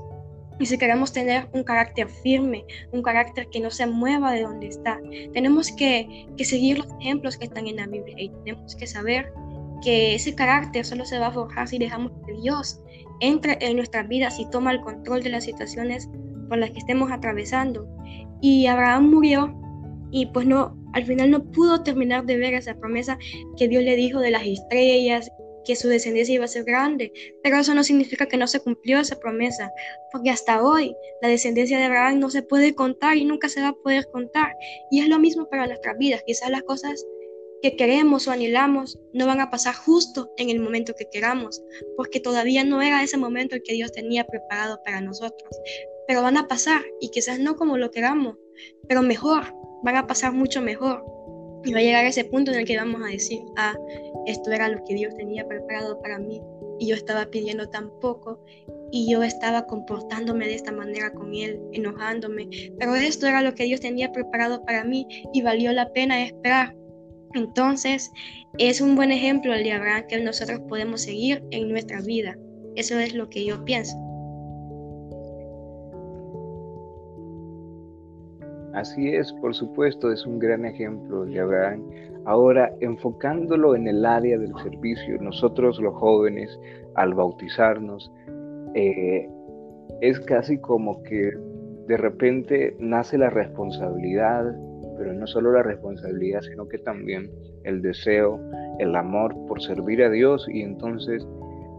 Y 0.59 0.65
si 0.65 0.77
queremos 0.77 1.13
tener 1.13 1.47
un 1.53 1.63
carácter 1.63 2.09
firme, 2.09 2.65
un 2.91 3.01
carácter 3.01 3.47
que 3.49 3.61
no 3.61 3.71
se 3.71 3.87
mueva 3.87 4.33
de 4.33 4.41
donde 4.41 4.67
está, 4.67 4.99
tenemos 5.33 5.71
que, 5.71 6.27
que 6.35 6.43
seguir 6.43 6.79
los 6.79 6.87
ejemplos 6.99 7.37
que 7.37 7.45
están 7.45 7.67
en 7.67 7.77
la 7.77 7.87
Biblia 7.87 8.15
y 8.17 8.29
tenemos 8.43 8.75
que 8.75 8.85
saber 8.85 9.31
que 9.81 10.15
ese 10.15 10.35
carácter 10.35 10.85
solo 10.85 11.05
se 11.05 11.17
va 11.17 11.27
a 11.27 11.31
forjar 11.31 11.69
si 11.69 11.77
dejamos 11.77 12.11
que 12.25 12.33
Dios 12.41 12.81
entre 13.21 13.57
en 13.61 13.75
nuestras 13.77 14.07
vidas 14.07 14.39
y 14.39 14.49
toma 14.49 14.71
el 14.71 14.81
control 14.81 15.23
de 15.23 15.29
las 15.29 15.45
situaciones 15.45 16.09
por 16.47 16.57
las 16.57 16.71
que 16.71 16.79
estemos 16.79 17.11
atravesando. 17.11 17.87
Y 18.41 18.67
Abraham 18.67 19.09
murió 19.09 19.55
y 20.11 20.27
pues 20.27 20.45
no, 20.45 20.75
al 20.93 21.05
final 21.05 21.31
no 21.31 21.43
pudo 21.51 21.83
terminar 21.83 22.25
de 22.25 22.37
ver 22.37 22.53
esa 22.53 22.75
promesa 22.75 23.17
que 23.57 23.67
Dios 23.67 23.83
le 23.83 23.95
dijo 23.95 24.19
de 24.19 24.31
las 24.31 24.45
estrellas, 24.45 25.29
que 25.65 25.75
su 25.75 25.87
descendencia 25.87 26.35
iba 26.35 26.45
a 26.45 26.47
ser 26.47 26.63
grande. 26.63 27.11
Pero 27.43 27.57
eso 27.57 27.73
no 27.75 27.83
significa 27.83 28.25
que 28.25 28.37
no 28.37 28.47
se 28.47 28.59
cumplió 28.59 28.99
esa 28.99 29.19
promesa, 29.19 29.71
porque 30.11 30.31
hasta 30.31 30.63
hoy 30.63 30.95
la 31.21 31.27
descendencia 31.27 31.77
de 31.77 31.85
Abraham 31.85 32.19
no 32.19 32.29
se 32.29 32.41
puede 32.41 32.73
contar 32.73 33.17
y 33.17 33.25
nunca 33.25 33.49
se 33.49 33.61
va 33.61 33.69
a 33.69 33.75
poder 33.75 34.07
contar. 34.11 34.55
Y 34.89 35.01
es 35.01 35.09
lo 35.09 35.19
mismo 35.19 35.47
para 35.47 35.67
nuestras 35.67 35.97
vidas. 35.97 36.23
Quizás 36.25 36.49
las 36.49 36.63
cosas 36.63 37.05
que 37.61 37.75
queremos 37.75 38.27
o 38.27 38.31
anhelamos 38.31 38.97
no 39.13 39.25
van 39.25 39.41
a 39.41 39.49
pasar 39.49 39.75
justo 39.75 40.31
en 40.37 40.49
el 40.49 40.59
momento 40.59 40.93
que 40.95 41.09
queramos, 41.11 41.61
porque 41.97 42.19
todavía 42.19 42.63
no 42.63 42.81
era 42.81 43.03
ese 43.03 43.17
momento 43.17 43.55
el 43.55 43.63
que 43.63 43.73
Dios 43.73 43.91
tenía 43.91 44.25
preparado 44.25 44.79
para 44.83 45.01
nosotros 45.01 45.49
pero 46.09 46.23
van 46.23 46.37
a 46.37 46.47
pasar 46.47 46.81
y 46.99 47.09
quizás 47.09 47.37
no 47.37 47.55
como 47.55 47.77
lo 47.77 47.91
queramos, 47.91 48.35
pero 48.87 49.03
mejor, 49.03 49.43
van 49.83 49.95
a 49.95 50.07
pasar 50.07 50.33
mucho 50.33 50.59
mejor. 50.59 51.05
Y 51.63 51.71
va 51.71 51.77
a 51.77 51.83
llegar 51.83 52.03
ese 52.03 52.25
punto 52.25 52.51
en 52.51 52.57
el 52.57 52.65
que 52.65 52.77
vamos 52.77 52.99
a 53.03 53.11
decir, 53.11 53.41
ah, 53.57 53.75
esto 54.25 54.51
era 54.51 54.69
lo 54.69 54.83
que 54.85 54.95
Dios 54.95 55.13
tenía 55.13 55.47
preparado 55.47 56.01
para 56.01 56.17
mí 56.17 56.41
y 56.79 56.87
yo 56.87 56.95
estaba 56.95 57.27
pidiendo 57.27 57.69
tan 57.69 57.91
poco 57.99 58.43
y 58.91 59.11
yo 59.11 59.21
estaba 59.21 59.67
comportándome 59.67 60.47
de 60.47 60.55
esta 60.55 60.71
manera 60.71 61.13
con 61.13 61.35
Él, 61.35 61.61
enojándome, 61.73 62.49
pero 62.79 62.95
esto 62.95 63.27
era 63.27 63.43
lo 63.43 63.53
que 63.53 63.65
Dios 63.65 63.79
tenía 63.79 64.11
preparado 64.11 64.65
para 64.65 64.83
mí 64.83 65.05
y 65.31 65.43
valió 65.43 65.71
la 65.73 65.93
pena 65.93 66.25
esperar. 66.25 66.75
Entonces, 67.33 68.11
es 68.57 68.81
un 68.81 68.95
buen 68.95 69.11
ejemplo 69.11 69.53
el 69.53 69.63
de 69.63 69.73
Abraham 69.73 70.03
que 70.07 70.21
nosotros 70.23 70.59
podemos 70.67 71.01
seguir 71.01 71.43
en 71.51 71.69
nuestra 71.69 72.01
vida. 72.01 72.37
Eso 72.75 72.97
es 72.97 73.13
lo 73.13 73.29
que 73.29 73.45
yo 73.45 73.63
pienso. 73.65 73.95
Así 78.73 79.09
es, 79.09 79.33
por 79.33 79.53
supuesto, 79.55 80.11
es 80.11 80.25
un 80.25 80.39
gran 80.39 80.65
ejemplo 80.65 81.25
de 81.25 81.39
Abraham. 81.39 81.83
Ahora, 82.25 82.71
enfocándolo 82.81 83.75
en 83.75 83.87
el 83.87 84.05
área 84.05 84.37
del 84.37 84.53
servicio, 84.63 85.17
nosotros 85.19 85.79
los 85.79 85.95
jóvenes, 85.95 86.59
al 86.95 87.13
bautizarnos, 87.13 88.11
eh, 88.75 89.27
es 90.01 90.19
casi 90.21 90.57
como 90.59 91.01
que 91.03 91.31
de 91.87 91.97
repente 91.97 92.75
nace 92.79 93.17
la 93.17 93.31
responsabilidad, 93.31 94.55
pero 94.99 95.13
no 95.13 95.25
solo 95.25 95.53
la 95.53 95.63
responsabilidad, 95.63 96.41
sino 96.41 96.67
que 96.67 96.77
también 96.77 97.31
el 97.63 97.81
deseo, 97.81 98.39
el 98.79 98.95
amor 98.95 99.33
por 99.47 99.61
servir 99.61 100.03
a 100.03 100.09
Dios. 100.09 100.45
Y 100.51 100.61
entonces 100.61 101.25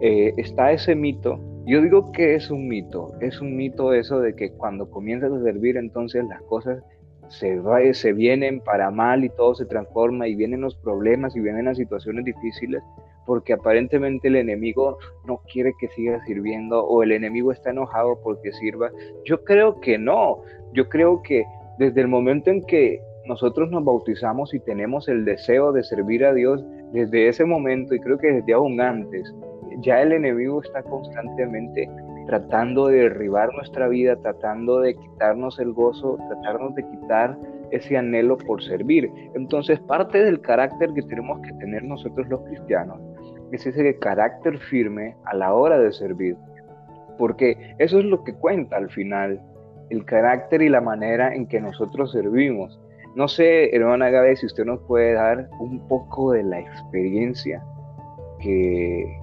eh, 0.01 0.33
está 0.39 0.73
ese 0.73 0.97
mito. 0.97 1.39
Yo 1.67 1.83
digo 1.83 2.11
que 2.13 2.35
es 2.35 2.51
un 2.51 2.67
mito, 2.67 3.13
es 3.21 3.41
un 3.41 3.55
mito 3.55 3.93
eso 3.93 4.19
de 4.21 4.35
que 4.35 4.51
cuando 4.53 4.91
comienzas 4.91 5.31
a 5.31 5.43
servir 5.43 5.77
entonces 5.77 6.25
las 6.25 6.41
cosas 6.43 6.83
se, 7.29 7.61
se 7.95 8.13
vienen 8.13 8.61
para 8.61 8.91
mal 8.91 9.25
y 9.25 9.29
todo 9.29 9.55
se 9.55 9.67
transforma 9.67 10.27
y 10.27 10.35
vienen 10.35 10.63
los 10.63 10.75
problemas 10.77 11.37
y 11.37 11.41
vienen 11.41 11.67
las 11.67 11.77
situaciones 11.77 12.25
difíciles 12.25 12.83
porque 13.27 13.53
aparentemente 13.53 14.29
el 14.29 14.37
enemigo 14.37 14.99
no 15.27 15.43
quiere 15.53 15.73
que 15.79 15.89
siga 15.89 16.25
sirviendo 16.25 16.83
o 16.85 17.03
el 17.03 17.13
enemigo 17.13 17.53
está 17.53 17.71
enojado 17.71 18.19
porque 18.25 18.53
sirva. 18.53 18.91
Yo 19.25 19.45
creo 19.45 19.79
que 19.81 19.99
no, 19.99 20.43
yo 20.73 20.89
creo 20.89 21.23
que 21.23 21.45
desde 21.79 22.01
el 22.01 22.09
momento 22.09 22.51
en 22.51 22.63
que 22.63 23.01
nosotros 23.31 23.71
nos 23.71 23.85
bautizamos 23.85 24.53
y 24.55 24.61
tenemos 24.61 25.09
el 25.09 25.25
deseo 25.25 25.71
de 25.71 25.85
servir 25.85 26.25
a 26.25 26.35
Dios, 26.35 26.65
desde 26.93 27.29
ese 27.29 27.45
momento 27.45 27.95
y 27.95 28.01
creo 28.01 28.19
que 28.19 28.33
desde 28.33 28.53
aún 28.53 28.81
antes, 28.81 29.33
ya 29.83 30.03
el 30.03 30.13
enemigo 30.13 30.61
está 30.61 30.83
constantemente 30.83 31.89
tratando 32.27 32.89
de 32.89 33.09
derribar 33.09 33.55
nuestra 33.55 33.87
vida, 33.87 34.17
tratando 34.17 34.81
de 34.81 34.97
quitarnos 34.97 35.61
el 35.61 35.73
gozo, 35.73 36.19
tratarnos 36.29 36.75
de 36.75 36.83
quitar 36.91 37.39
ese 37.71 37.97
anhelo 37.97 38.37
por 38.37 38.63
servir. 38.65 39.09
Entonces, 39.37 39.79
parte 39.81 40.25
del 40.25 40.41
carácter 40.41 40.91
que 40.93 41.03
tenemos 41.03 41.41
que 41.43 41.53
tener 41.53 41.85
nosotros 41.85 42.29
los 42.29 42.41
cristianos 42.43 43.01
es 43.53 43.65
ese 43.65 43.97
carácter 43.99 44.59
firme 44.59 45.17
a 45.25 45.37
la 45.37 45.55
hora 45.55 45.79
de 45.79 45.93
servir, 45.93 46.37
porque 47.17 47.77
eso 47.79 48.01
es 48.01 48.05
lo 48.05 48.25
que 48.25 48.35
cuenta 48.35 48.77
al 48.77 48.91
final, 48.91 49.41
el 49.89 50.05
carácter 50.05 50.63
y 50.63 50.69
la 50.69 50.81
manera 50.81 51.33
en 51.33 51.47
que 51.47 51.61
nosotros 51.61 52.11
servimos. 52.11 52.81
No 53.15 53.29
sé, 53.29 53.75
hermana 53.75 54.11
Gabe, 54.11 54.37
si 54.37 54.47
usted 54.47 54.65
nos 54.65 54.81
puede 54.83 55.15
dar 55.15 55.49
un 55.59 55.87
poco 55.89 56.33
de 56.33 56.45
la 56.45 56.61
experiencia 56.61 57.63
que 58.41 59.19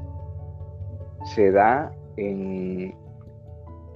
se 1.36 1.52
da 1.52 1.92
en 2.18 2.94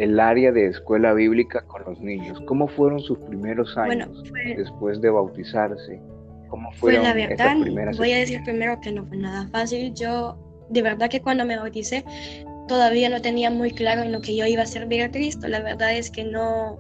el 0.01 0.19
área 0.19 0.51
de 0.51 0.67
escuela 0.67 1.13
bíblica 1.13 1.61
con 1.67 1.83
los 1.85 1.99
niños? 1.99 2.41
¿Cómo 2.47 2.67
fueron 2.67 2.99
sus 2.99 3.19
primeros 3.19 3.77
años 3.77 4.23
después 4.57 4.99
de 5.01 5.09
bautizarse? 5.09 6.01
¿Cómo 6.49 6.71
fueron 6.73 7.03
la 7.03 7.13
verdad, 7.13 7.55
voy 7.97 8.11
a 8.11 8.17
decir 8.17 8.43
primero 8.43 8.79
que 8.81 8.91
no 8.91 9.05
fue 9.05 9.17
nada 9.17 9.47
fácil. 9.49 9.93
Yo, 9.93 10.37
de 10.69 10.81
verdad 10.81 11.09
que 11.09 11.21
cuando 11.21 11.45
me 11.45 11.55
bauticé, 11.55 12.03
todavía 12.67 13.09
no 13.09 13.21
tenía 13.21 13.49
muy 13.49 13.71
claro 13.71 14.01
en 14.01 14.11
lo 14.11 14.21
que 14.21 14.35
yo 14.35 14.45
iba 14.45 14.63
a 14.63 14.65
servir 14.65 15.03
a 15.03 15.11
Cristo. 15.11 15.47
La 15.47 15.61
verdad 15.61 15.95
es 15.95 16.09
que 16.09 16.23
no, 16.23 16.77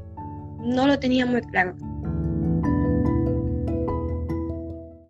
no 0.59 0.87
lo 0.87 0.99
tenía 0.99 1.25
muy 1.25 1.41
claro. 1.41 1.75